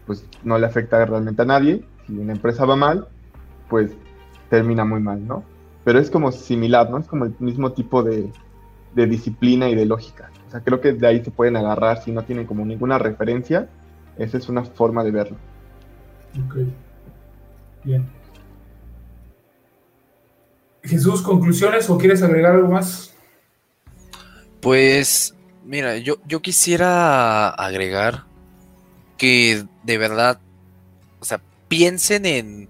pues 0.07 0.27
no 0.45 0.59
le 0.59 0.67
afecta 0.67 1.03
realmente 1.07 1.41
a 1.41 1.47
nadie. 1.47 1.83
Si 2.07 2.19
una 2.19 2.33
empresa 2.33 2.67
va 2.67 2.77
mal, 2.77 3.07
pues 3.71 3.93
termina 4.51 4.85
muy 4.85 5.01
mal, 5.01 5.27
¿no? 5.27 5.45
Pero 5.85 5.99
es 5.99 6.11
como 6.11 6.31
similar, 6.33 6.91
¿no? 6.91 6.99
Es 6.99 7.07
como 7.07 7.25
el 7.25 7.35
mismo 7.39 7.73
tipo 7.73 8.03
de, 8.03 8.31
disciplina 8.95 9.71
y 9.71 9.75
de 9.75 9.87
lógica. 9.87 10.31
O 10.47 10.51
sea, 10.51 10.61
creo 10.61 10.81
que 10.81 10.93
de 10.93 11.07
ahí 11.07 11.25
se 11.25 11.31
pueden 11.31 11.57
agarrar 11.57 12.03
si 12.03 12.13
no 12.13 12.23
tienen 12.25 12.47
como 12.47 12.67
ninguna 12.67 12.99
referencia. 12.99 13.69
Esa 14.17 14.39
es 14.39 14.49
una 14.49 14.65
forma 14.65 15.03
de 15.05 15.11
verlo. 15.11 15.37
Ok. 16.47 16.57
Bien. 17.85 18.07
Jesús, 20.83 21.23
conclusiones 21.23 21.89
o 21.91 21.99
quieres 21.99 22.23
agregar 22.23 22.55
algo 22.55 22.69
más? 22.69 23.15
Pues, 24.61 25.35
mira, 25.65 25.97
yo, 25.99 26.17
yo 26.27 26.41
quisiera 26.41 27.49
agregar 27.49 28.25
que 29.17 29.65
de 29.85 29.99
verdad, 29.99 30.41
o 31.21 31.25
sea, 31.25 31.41
piensen 31.69 32.27
en 32.27 32.69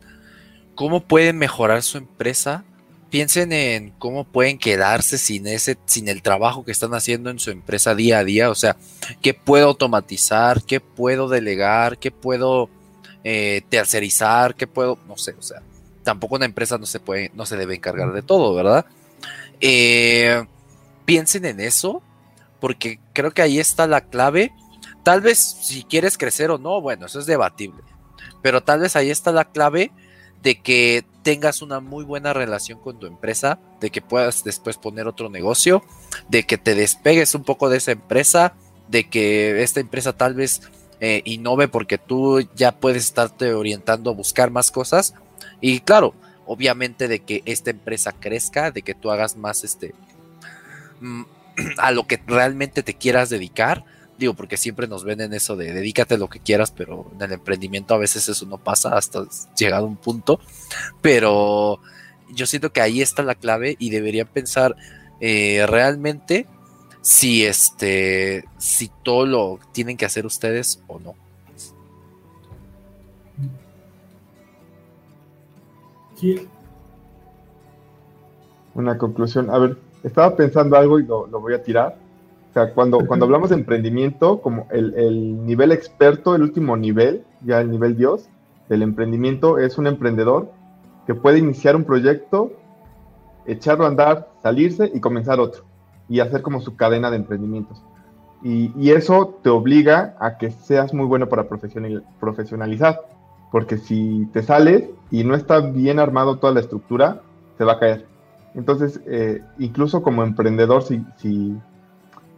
cómo 0.74 1.00
pueden 1.00 1.38
mejorar 1.38 1.83
su 1.83 1.98
empresa, 1.98 2.64
piensen 3.11 3.53
en 3.53 3.90
cómo 3.99 4.25
pueden 4.25 4.59
quedarse 4.59 5.18
sin 5.18 5.46
ese, 5.46 5.77
sin 5.85 6.09
el 6.09 6.23
trabajo 6.23 6.64
que 6.64 6.73
están 6.73 6.94
haciendo 6.94 7.31
en 7.31 7.38
su 7.38 7.51
empresa 7.51 7.94
día 7.94 8.18
a 8.18 8.25
día, 8.25 8.51
o 8.51 8.55
sea, 8.55 8.77
qué 9.20 9.35
puedo 9.35 9.66
automatizar, 9.66 10.62
qué 10.62 10.81
puedo 10.81 11.29
delegar, 11.29 11.99
qué 11.99 12.11
puedo 12.11 12.70
eh, 13.25 13.62
tercerizar, 13.68 14.55
qué 14.55 14.66
puedo, 14.66 14.99
no 15.09 15.16
sé, 15.16 15.35
o 15.38 15.42
sea, 15.42 15.61
tampoco 16.05 16.37
una 16.37 16.44
empresa 16.44 16.79
no 16.79 16.87
se 16.87 17.01
puede, 17.01 17.31
no 17.35 17.46
se 17.46 17.57
debe 17.57 17.75
encargar 17.75 18.12
de 18.12 18.23
todo, 18.23 18.55
¿verdad? 18.55 18.87
Eh, 19.61 20.44
piensen 21.05 21.44
en 21.44 21.61
eso, 21.61 22.03
porque 22.61 23.01
creo 23.12 23.33
que 23.33 23.42
ahí 23.42 23.59
está 23.59 23.87
la 23.87 24.03
clave. 24.03 24.53
Tal 25.03 25.20
vez 25.20 25.38
si 25.38 25.83
quieres 25.85 26.16
crecer 26.16 26.51
o 26.51 26.59
no, 26.59 26.81
bueno, 26.81 27.07
eso 27.07 27.18
es 27.18 27.27
debatible. 27.27 27.83
Pero 28.42 28.62
tal 28.62 28.81
vez 28.81 28.96
ahí 28.96 29.11
está 29.11 29.33
la 29.33 29.46
clave 29.46 29.90
de 30.42 30.61
que 30.61 31.05
tengas 31.22 31.62
una 31.62 31.80
muy 31.80 32.04
buena 32.04 32.33
relación 32.33 32.80
con 32.80 32.98
tu 32.98 33.06
empresa, 33.06 33.59
de 33.80 33.90
que 33.90 34.02
puedas 34.02 34.44
después 34.44 34.76
poner 34.76 35.06
otro 35.06 35.28
negocio, 35.28 35.83
de 36.28 36.44
que 36.44 36.59
te 36.59 36.74
despegues 36.74 37.35
un 37.35 37.44
poco 37.44 37.68
de 37.68 37.78
esa 37.78 37.92
empresa, 37.92 38.54
de 38.88 39.09
que 39.09 39.62
esta 39.62 39.80
empresa 39.80 40.12
tal 40.12 40.35
vez 40.35 40.62
eh, 41.00 41.22
innove 41.24 41.68
porque 41.68 41.98
tú 41.98 42.40
ya 42.54 42.72
puedes 42.72 43.04
estarte 43.04 43.54
orientando 43.54 44.11
a 44.11 44.14
buscar 44.14 44.50
más 44.50 44.70
cosas. 44.70 45.14
Y 45.61 45.80
claro, 45.80 46.14
obviamente 46.46 47.09
de 47.09 47.20
que 47.20 47.42
esta 47.44 47.70
empresa 47.70 48.12
crezca, 48.18 48.70
de 48.70 48.83
que 48.83 48.94
tú 48.94 49.11
hagas 49.11 49.37
más 49.37 49.64
este 49.64 49.94
mm, 51.00 51.22
a 51.78 51.90
lo 51.92 52.06
que 52.06 52.20
realmente 52.26 52.83
te 52.83 52.94
quieras 52.94 53.30
dedicar 53.30 53.85
Digo, 54.20 54.35
porque 54.35 54.59
siempre 54.59 54.87
nos 54.87 55.02
ven 55.02 55.22
en 55.22 55.33
eso 55.33 55.56
de 55.56 55.72
dedícate 55.72 56.18
lo 56.18 56.28
que 56.28 56.40
quieras, 56.40 56.70
pero 56.70 57.11
en 57.14 57.22
el 57.22 57.33
emprendimiento 57.33 57.94
a 57.94 57.96
veces 57.96 58.28
eso 58.28 58.44
no 58.44 58.59
pasa 58.59 58.94
hasta 58.94 59.24
llegado 59.56 59.87
a 59.87 59.88
un 59.88 59.96
punto. 59.96 60.40
Pero 61.00 61.80
yo 62.28 62.44
siento 62.44 62.70
que 62.70 62.83
ahí 62.83 63.00
está 63.00 63.22
la 63.22 63.35
clave 63.35 63.76
y 63.78 63.88
deberían 63.88 64.26
pensar 64.26 64.76
eh, 65.22 65.64
realmente 65.66 66.46
si 67.00 67.46
este 67.46 68.44
si 68.59 68.90
todo 69.02 69.24
lo 69.24 69.59
tienen 69.72 69.96
que 69.96 70.04
hacer 70.04 70.26
ustedes 70.26 70.83
o 70.87 71.00
no. 71.00 71.14
Una 78.74 78.98
conclusión. 78.98 79.48
A 79.48 79.56
ver, 79.56 79.78
estaba 80.04 80.37
pensando 80.37 80.76
algo 80.76 81.00
y 81.00 81.06
lo 81.06 81.26
voy 81.40 81.54
a 81.54 81.62
tirar 81.62 82.10
o 82.50 82.52
sea, 82.52 82.74
cuando, 82.74 83.06
cuando 83.06 83.26
hablamos 83.26 83.50
de 83.50 83.56
emprendimiento, 83.56 84.40
como 84.40 84.66
el, 84.72 85.46
nivel 85.46 85.70
experto, 85.70 86.34
el 86.34 86.42
último 86.42 86.76
nivel, 86.76 87.24
ya 87.42 87.60
el 87.60 87.70
nivel 87.70 87.96
Dios, 87.96 88.28
del 88.68 88.82
emprendimiento 88.82 89.58
es 89.58 89.78
un 89.78 89.86
emprendedor 89.86 90.50
que 91.06 91.14
puede 91.14 91.38
iniciar 91.38 91.76
un 91.76 91.84
proyecto, 91.84 92.52
echarlo 93.46 93.84
a 93.84 93.88
andar, 93.88 94.28
salirse 94.42 94.90
y 94.92 94.98
comenzar 94.98 95.38
otro, 95.38 95.62
y 96.08 96.18
hacer 96.18 96.42
como 96.42 96.60
su 96.60 96.74
cadena 96.74 97.10
de 97.10 97.18
emprendimientos. 97.18 97.84
Y, 98.42 98.72
y 98.76 98.90
eso 98.90 99.38
te 99.42 99.50
obliga 99.50 100.16
a 100.18 100.36
que 100.36 100.50
seas 100.50 100.92
muy 100.92 101.06
bueno 101.06 101.28
para 101.28 101.46
profesionalizar, 101.46 103.00
porque 103.52 103.76
si 103.76 104.28
te 104.32 104.42
sales 104.42 104.90
y 105.12 105.22
no 105.22 105.36
está 105.36 105.60
bien 105.60 106.00
armado 106.00 106.38
toda 106.38 106.52
la 106.52 106.60
estructura, 106.60 107.20
se 107.58 107.64
va 107.64 107.74
a 107.74 107.78
caer. 107.78 108.06
Entonces, 108.54 109.00
eh, 109.06 109.42
incluso 109.58 110.02
como 110.02 110.24
emprendedor, 110.24 110.82
si, 110.82 111.04
si, 111.16 111.56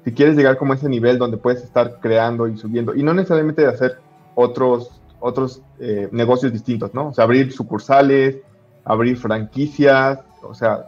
si, 0.05 0.13
quieres 0.13 0.37
llegar 0.37 0.57
como 0.59 0.73
a 0.73 0.77
ese 0.77 0.89
nivel 0.89 1.19
donde 1.19 1.37
puedes 1.37 1.63
estar 1.63 2.01
creando 2.01 2.49
y 2.49 2.57
subiendo, 2.57 2.95
y 2.95 3.03
no 3.03 3.15
necesariamente 3.15 3.63
de 3.63 3.69
hacer 3.69 3.99
otros, 4.35 5.01
otros 5.21 5.63
eh, 5.79 6.09
negocios 6.13 6.53
distintos, 6.53 6.95
¿no? 6.95 7.09
O 7.09 7.15
sea, 7.15 7.25
abrir 7.25 7.53
sucursales, 7.53 8.39
abrir 8.85 9.17
franquicias, 9.17 10.21
o 10.43 10.55
sea, 10.55 10.87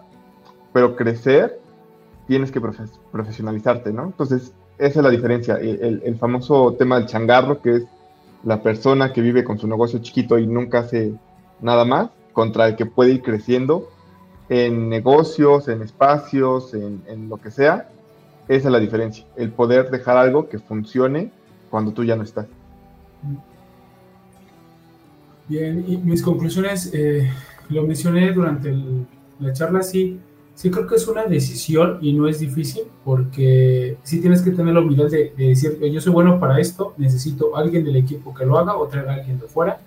pero 0.72 0.96
crecer, 0.96 1.60
tienes 2.26 2.50
que 2.50 2.60
profesionalizarte, 3.12 3.92
¿no? 3.92 4.04
Entonces, 4.04 4.52
esa 4.78 5.00
es 5.00 5.04
la 5.04 5.10
diferencia. 5.10 5.56
El, 5.56 6.02
el, 6.04 6.16
famoso 6.16 6.74
tema 6.76 6.96
del 6.98 7.06
changarro, 7.06 7.60
que 7.62 7.76
es 7.76 7.84
la 8.42 8.62
persona 8.62 9.12
que 9.12 9.20
vive 9.20 9.44
con 9.44 9.58
su 9.58 9.68
negocio 9.68 10.00
chiquito 10.00 10.38
y 10.38 10.46
nunca 10.46 10.80
hace 10.80 11.14
nada 11.60 11.84
más, 11.84 12.10
contra 12.32 12.66
el 12.66 12.76
que 12.76 12.86
puede 12.86 13.12
ir 13.12 13.22
creciendo 13.22 13.88
en 14.48 14.88
negocios, 14.88 15.68
en 15.68 15.82
espacios, 15.82 16.74
en, 16.74 17.28
lo 17.28 17.38
que 17.38 17.50
sea, 17.50 17.88
esa 18.48 18.68
es 18.68 18.72
la 18.72 18.80
diferencia. 18.80 19.24
El 19.36 19.50
poder 19.50 19.90
dejar 19.90 20.16
algo 20.16 20.48
que 20.48 20.58
funcione 20.58 21.30
cuando 21.70 21.92
tú 21.92 22.04
ya 22.04 22.16
no 22.16 22.22
estás. 22.22 22.46
Bien, 25.48 25.84
y 25.86 25.96
mis 25.98 26.22
conclusiones, 26.22 26.90
eh, 26.94 27.30
lo 27.68 27.82
mencioné 27.82 28.32
durante 28.32 28.74
la 29.40 29.52
charla, 29.52 29.82
sí, 29.82 30.18
sí 30.54 30.70
creo 30.70 30.86
que 30.86 30.94
es 30.96 31.06
una 31.06 31.24
decisión 31.24 31.98
y 32.00 32.12
no 32.12 32.28
es 32.28 32.40
difícil 32.40 32.84
porque 33.04 33.98
sí 34.02 34.20
tienes 34.20 34.40
que 34.40 34.52
tener 34.52 34.72
la 34.74 34.80
humildad 34.80 35.10
de, 35.10 35.34
de 35.36 35.48
decir, 35.48 35.78
yo 35.80 36.00
soy 36.00 36.12
bueno 36.12 36.40
para 36.40 36.60
esto, 36.60 36.94
necesito 36.96 37.56
alguien 37.56 37.84
del 37.84 37.96
equipo 37.96 38.32
que 38.32 38.46
lo 38.46 38.58
haga 38.58 38.76
o 38.76 38.86
traer 38.86 39.08
a 39.08 39.14
alguien 39.14 39.38
de 39.38 39.46
fuera 39.46 39.78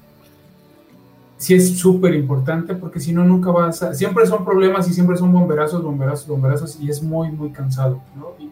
sí 1.38 1.54
es 1.54 1.78
súper 1.78 2.16
importante 2.16 2.76
porque 2.76 3.00
si 3.00 3.14
no 3.14 3.24
nunca 3.24 3.52
vas 3.52 3.84
a... 3.84 3.94
Siempre 3.94 4.26
son 4.26 4.44
problemas 4.44 4.90
y 4.90 4.94
siempre 4.94 5.18
son 5.18 5.32
bomberazos, 5.32 5.84
bomberazos, 5.84 6.28
bomberazos 6.28 6.80
y 6.82 6.90
es 6.90 7.02
muy, 7.02 7.32
muy 7.32 7.52
cansado, 7.52 8.02
¿no? 8.16 8.34
Y, 8.40 8.52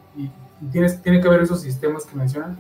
tienes, 0.72 1.02
tiene 1.02 1.20
que 1.20 1.28
haber 1.28 1.42
esos 1.42 1.62
sistemas 1.62 2.06
que 2.06 2.16
mencionan. 2.16 2.58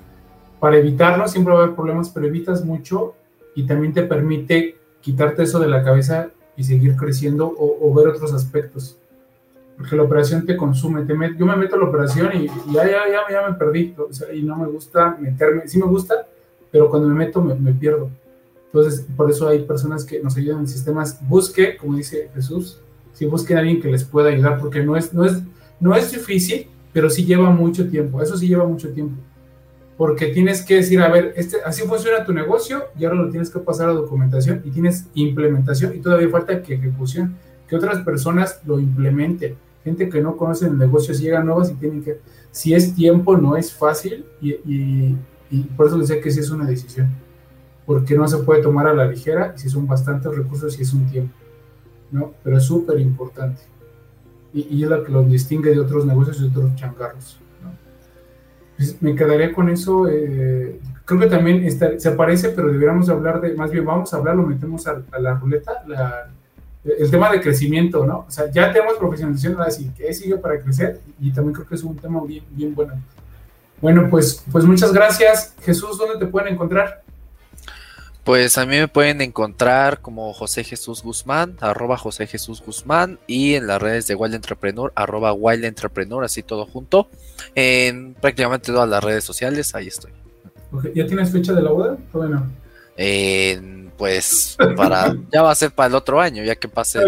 Para 0.59 0.77
evitarlo 0.77 1.27
siempre 1.27 1.53
va 1.53 1.61
a 1.61 1.63
haber 1.63 1.75
problemas, 1.75 2.09
pero 2.09 2.25
evitas 2.25 2.65
mucho 2.65 3.13
y 3.55 3.65
también 3.65 3.93
te 3.93 4.03
permite 4.03 4.77
quitarte 4.99 5.43
eso 5.43 5.59
de 5.59 5.67
la 5.67 5.83
cabeza 5.83 6.29
y 6.57 6.63
seguir 6.63 6.95
creciendo 6.95 7.53
o, 7.57 7.93
ver 7.93 8.07
otros 8.07 8.33
aspectos. 8.33 8.97
Porque 9.77 9.95
la 9.95 10.03
operación 10.03 10.45
te 10.45 10.55
consume. 10.55 11.03
Te 11.03 11.13
yo 11.37 11.45
me 11.45 11.55
meto 11.55 11.75
a 11.75 11.79
la 11.79 11.85
operación 11.85 12.29
y, 12.33 12.47
ya, 12.71 12.85
ya, 12.85 13.01
ya, 13.11 13.21
ya, 13.29 13.49
me 13.49 13.55
perdí. 13.55 13.93
O 13.97 14.13
sea, 14.13 14.33
y 14.33 14.41
no 14.41 14.55
me 14.55 14.67
gusta 14.67 15.17
meterme. 15.19 15.67
Sí 15.67 15.77
me 15.77 15.85
gusta, 15.85 16.25
pero 16.71 16.89
cuando 16.89 17.09
me 17.09 17.15
meto 17.15 17.41
me, 17.41 17.55
me 17.55 17.73
pierdo. 17.73 18.09
Entonces, 18.75 19.05
por 19.15 19.31
eso 19.31 19.47
hay 19.47 19.59
personas 19.59 20.03
que 20.03 20.21
nos 20.21 20.35
ayudan 20.35 20.59
en 20.59 20.67
sistemas. 20.67 21.17
Busque, 21.29 21.77
como 21.77 21.95
dice 21.95 22.29
Jesús, 22.35 22.81
si 23.13 23.25
busquen 23.25 23.55
a 23.55 23.59
alguien 23.61 23.81
que 23.81 23.89
les 23.89 24.03
pueda 24.03 24.27
ayudar, 24.27 24.59
porque 24.59 24.83
no 24.83 24.97
es, 24.97 25.13
no 25.13 25.23
es, 25.23 25.41
no 25.79 25.95
es 25.95 26.11
difícil, 26.11 26.67
pero 26.91 27.09
sí 27.09 27.23
lleva 27.23 27.49
mucho 27.51 27.87
tiempo. 27.87 28.21
Eso 28.21 28.35
sí 28.35 28.49
lleva 28.49 28.65
mucho 28.65 28.89
tiempo. 28.89 29.15
Porque 29.95 30.25
tienes 30.27 30.61
que 30.61 30.75
decir, 30.75 30.99
a 30.99 31.07
ver, 31.07 31.33
este, 31.37 31.55
así 31.65 31.83
funciona 31.83 32.25
tu 32.25 32.33
negocio 32.33 32.83
y 32.99 33.05
ahora 33.05 33.15
lo 33.15 33.29
tienes 33.29 33.49
que 33.49 33.59
pasar 33.59 33.87
a 33.87 33.93
documentación 33.93 34.61
y 34.65 34.71
tienes 34.71 35.05
implementación 35.13 35.95
y 35.95 35.99
todavía 35.99 36.27
falta 36.27 36.61
que 36.61 36.73
ejecución, 36.73 37.37
que 37.69 37.77
otras 37.77 38.03
personas 38.03 38.59
lo 38.65 38.77
implementen. 38.77 39.55
Gente 39.85 40.09
que 40.09 40.19
no 40.19 40.35
conoce 40.35 40.67
el 40.67 40.77
negocio, 40.77 41.13
si 41.13 41.23
llegan 41.23 41.45
nuevas 41.45 41.71
y 41.71 41.75
tienen 41.75 42.03
que, 42.03 42.19
si 42.51 42.73
es 42.73 42.93
tiempo, 42.93 43.37
no 43.37 43.55
es 43.55 43.71
fácil 43.71 44.25
y, 44.41 44.49
y, 44.51 45.17
y 45.49 45.61
por 45.77 45.87
eso 45.87 45.97
decía 45.97 46.19
que 46.19 46.29
sí 46.29 46.41
es 46.41 46.49
una 46.49 46.65
decisión 46.65 47.23
porque 47.85 48.15
no 48.15 48.27
se 48.27 48.37
puede 48.37 48.61
tomar 48.61 48.87
a 48.87 48.93
la 48.93 49.05
ligera, 49.05 49.53
y 49.55 49.59
si 49.59 49.69
son 49.69 49.87
bastantes 49.87 50.35
recursos 50.35 50.77
y 50.79 50.81
es 50.81 50.93
un 50.93 51.05
tiempo, 51.07 51.33
¿no? 52.11 52.33
Pero 52.43 52.57
es 52.57 52.63
súper 52.63 52.99
importante. 52.99 53.61
Y, 54.53 54.83
es 54.83 54.89
lo 54.89 55.03
que 55.03 55.11
los 55.11 55.29
distingue 55.29 55.71
de 55.71 55.79
otros 55.81 56.05
negocios 56.05 56.39
y 56.39 56.45
otros 56.45 56.73
changarros, 56.75 57.37
¿no? 57.61 57.71
Pues 58.77 59.01
me 59.01 59.13
quedaría 59.13 59.53
con 59.53 59.67
eso. 59.67 60.07
Eh, 60.07 60.79
creo 61.03 61.19
que 61.19 61.27
también 61.27 61.69
se 61.71 62.11
parece, 62.11 62.49
pero 62.49 62.71
deberíamos 62.71 63.09
hablar 63.09 63.41
de, 63.41 63.53
más 63.53 63.69
bien 63.69 63.85
vamos 63.85 64.13
a 64.13 64.17
hablar, 64.17 64.37
lo 64.37 64.43
metemos 64.43 64.87
a, 64.87 65.03
la 65.19 65.33
ruleta, 65.33 65.83
el 66.85 67.11
tema 67.11 67.31
de 67.31 67.41
crecimiento, 67.41 68.05
¿no? 68.05 68.25
O 68.27 68.31
sea, 68.31 68.49
ya 68.49 68.71
tenemos 68.71 68.95
profesionalización, 68.97 69.61
así 69.61 69.91
que 69.95 70.13
sigue 70.13 70.37
para 70.37 70.59
crecer 70.59 71.01
y 71.19 71.31
también 71.31 71.53
creo 71.53 71.67
que 71.67 71.75
es 71.75 71.83
un 71.83 71.97
tema 71.97 72.23
bien, 72.23 72.43
bien 72.51 72.73
bueno. 72.73 72.93
Bueno, 73.81 74.07
pues, 74.09 74.43
pues 74.51 74.63
muchas 74.63 74.93
gracias. 74.93 75.53
Jesús, 75.61 75.97
¿dónde 75.97 76.17
te 76.17 76.27
pueden 76.27 76.53
encontrar? 76.53 77.04
Pues 78.25 78.57
a 78.57 78.65
mí 78.65 78.75
me 78.75 78.87
pueden 78.87 79.21
encontrar 79.21 80.01
como 80.01 80.33
José 80.33 80.63
Jesús 80.63 81.03
Guzmán, 81.03 81.57
arroba 81.61 81.95
José 81.95 82.25
Jesús 82.25 82.59
Guzmán, 82.65 83.19
y 83.27 83.53
en 83.53 83.67
las 83.67 83.79
redes 83.79 84.07
de 84.07 84.15
Wild 84.15 84.33
Entrepreneur, 84.33 84.91
arroba 84.95 85.31
Wild 85.31 85.63
Entrepreneur, 85.63 86.23
así 86.23 86.41
todo 86.41 86.65
junto, 86.65 87.07
en 87.53 88.15
prácticamente 88.15 88.71
todas 88.71 88.89
las 88.89 89.03
redes 89.03 89.23
sociales, 89.23 89.75
ahí 89.75 89.89
estoy. 89.89 90.11
¿Ya 90.95 91.05
tienes 91.05 91.31
fecha 91.31 91.53
de 91.53 91.61
la 91.61 91.69
boda? 91.69 91.97
Bueno. 92.11 92.49
pues 93.95 94.57
para, 94.75 95.15
ya 95.31 95.43
va 95.43 95.51
a 95.51 95.55
ser 95.55 95.69
para 95.69 95.89
el 95.89 95.93
otro 95.93 96.19
año, 96.19 96.43
ya 96.43 96.55
que 96.55 96.67
pase 96.67 96.99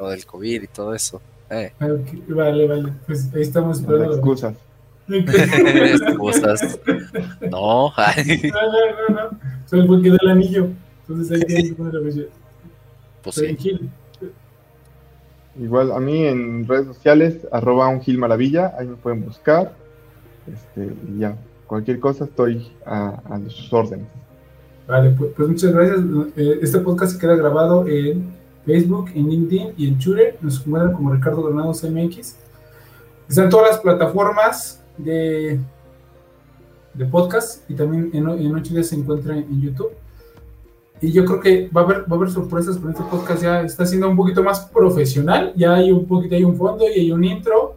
lo 0.00 0.08
del 0.08 0.24
COVID 0.24 0.62
y 0.62 0.66
todo 0.68 0.94
eso. 0.94 1.20
Eh. 1.50 1.72
Vale, 1.78 2.66
vale, 2.66 2.92
pues 3.06 3.28
ahí 3.34 3.42
estamos 3.42 3.80
esperando. 3.80 4.14
Excusas. 4.14 4.54
No. 5.08 5.20
no, 7.50 7.92
no, 7.92 7.92
no, 9.08 9.14
no. 9.14 9.38
Solo 9.66 9.86
fue 9.86 10.02
quedó 10.02 10.16
el 10.22 10.30
anillo. 10.30 10.68
Entonces 11.06 11.32
ahí 11.32 11.46
tienes 11.46 11.70
que 11.70 11.76
poner 11.76 11.94
la 11.94 12.10
fecha. 12.10 12.26
Pues 13.22 13.36
sí. 13.36 13.90
Igual 15.60 15.92
a 15.92 16.00
mí 16.00 16.24
en 16.24 16.66
redes 16.66 16.86
sociales, 16.86 17.46
arroba 17.52 17.88
un 17.88 18.00
Gil 18.00 18.18
Maravilla, 18.18 18.74
ahí 18.78 18.88
me 18.88 18.96
pueden 18.96 19.24
buscar. 19.24 19.72
Este, 20.52 20.92
y 21.08 21.20
ya, 21.20 21.36
cualquier 21.66 22.00
cosa 22.00 22.24
estoy 22.24 22.72
a, 22.84 23.40
sus 23.48 23.72
órdenes. 23.72 24.06
Vale, 24.88 25.10
pues, 25.10 25.30
pues, 25.36 25.48
muchas 25.48 25.72
gracias. 25.72 26.00
Eh, 26.36 26.58
este 26.60 26.78
podcast 26.80 27.12
se 27.12 27.18
queda 27.18 27.36
grabado 27.36 27.86
en 27.86 28.32
Facebook, 28.66 29.10
en 29.14 29.28
LinkedIn 29.28 29.74
y 29.76 29.88
en 29.88 29.98
Chure. 29.98 30.36
Nos 30.40 30.60
encuentran 30.60 30.94
como 30.94 31.12
Ricardo 31.12 31.42
Granados 31.44 31.84
MX. 31.84 32.36
Están 33.28 33.48
todas 33.48 33.70
las 33.70 33.80
plataformas 33.80 34.83
de, 34.96 35.60
de 36.94 37.04
podcast 37.06 37.68
y 37.70 37.74
también 37.74 38.10
en, 38.12 38.28
en 38.28 38.54
ocho 38.54 38.74
días 38.74 38.88
se 38.88 38.96
encuentra 38.96 39.36
en 39.36 39.60
YouTube. 39.60 39.92
Y 41.00 41.12
yo 41.12 41.24
creo 41.24 41.40
que 41.40 41.68
va 41.68 41.82
a 41.82 41.84
haber, 41.84 42.00
va 42.02 42.12
a 42.12 42.14
haber 42.14 42.30
sorpresas 42.30 42.78
con 42.78 42.90
este 42.90 43.02
podcast, 43.02 43.42
ya 43.42 43.60
está 43.62 43.84
siendo 43.84 44.08
un 44.08 44.16
poquito 44.16 44.42
más 44.42 44.60
profesional, 44.66 45.52
ya 45.56 45.74
hay 45.74 45.92
un 45.92 46.06
poquito, 46.06 46.34
hay 46.34 46.44
un 46.44 46.56
fondo 46.56 46.84
y 46.88 47.00
hay 47.00 47.12
un 47.12 47.22
intro. 47.24 47.76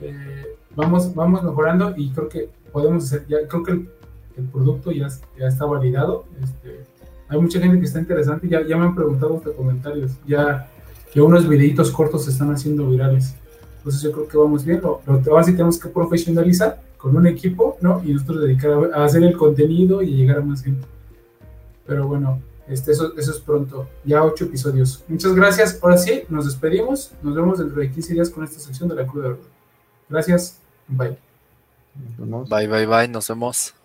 Eh, 0.00 0.56
vamos, 0.76 1.14
vamos 1.14 1.42
mejorando 1.42 1.94
y 1.96 2.10
creo 2.10 2.28
que 2.28 2.48
podemos 2.70 3.04
hacer, 3.04 3.26
ya 3.26 3.38
creo 3.48 3.62
que 3.62 3.72
el, 3.72 3.88
producto 4.52 4.92
ya, 4.92 5.08
ya 5.38 5.48
está 5.48 5.64
validado. 5.64 6.24
Este, 6.42 6.84
hay 7.28 7.40
mucha 7.40 7.60
gente 7.60 7.78
que 7.78 7.86
está 7.86 7.98
interesante, 7.98 8.48
ya, 8.48 8.66
ya 8.66 8.76
me 8.76 8.84
han 8.84 8.94
preguntado 8.94 9.38
hasta 9.38 9.52
comentarios, 9.52 10.12
ya 10.26 10.70
que 11.12 11.20
unos 11.20 11.48
videitos 11.48 11.90
cortos 11.90 12.24
se 12.24 12.30
están 12.30 12.52
haciendo 12.52 12.88
virales. 12.88 13.34
Entonces 13.80 14.02
yo 14.02 14.12
creo 14.12 14.28
que 14.28 14.36
vamos 14.36 14.62
bien. 14.62 14.80
Lo, 14.82 15.00
ahora 15.06 15.44
sí 15.44 15.52
tenemos 15.52 15.78
que 15.78 15.88
profesionalizar 15.88 16.82
con 16.98 17.16
un 17.16 17.26
equipo, 17.26 17.78
¿no? 17.80 18.02
Y 18.04 18.12
nosotros 18.12 18.42
dedicar 18.42 18.90
a, 18.92 19.04
hacer 19.04 19.22
el 19.22 19.36
contenido 19.36 20.02
y 20.02 20.16
llegar 20.16 20.38
a 20.38 20.42
más 20.42 20.62
gente. 20.62 20.86
Pero 21.86 22.06
bueno, 22.06 22.42
este, 22.68 22.92
eso, 22.92 23.16
eso 23.16 23.30
es 23.30 23.38
pronto. 23.40 23.88
Ya 24.04 24.22
ocho 24.22 24.44
episodios. 24.44 25.02
Muchas 25.08 25.34
gracias. 25.34 25.78
Ahora 25.82 25.96
sí, 25.96 26.24
nos 26.28 26.44
despedimos. 26.44 27.12
Nos 27.22 27.34
vemos 27.34 27.58
dentro 27.58 27.80
de 27.80 27.90
15 27.90 28.12
días 28.12 28.28
con 28.28 28.44
esta 28.44 28.60
sección 28.60 28.88
de 28.90 28.96
la 28.96 29.06
Cruz 29.06 29.24
de 29.24 29.36
Gracias. 30.10 30.58
Bye. 30.86 31.16
Bye, 32.18 32.68
bye, 32.68 32.86
bye. 32.86 33.08
Nos 33.08 33.28
vemos. 33.28 33.79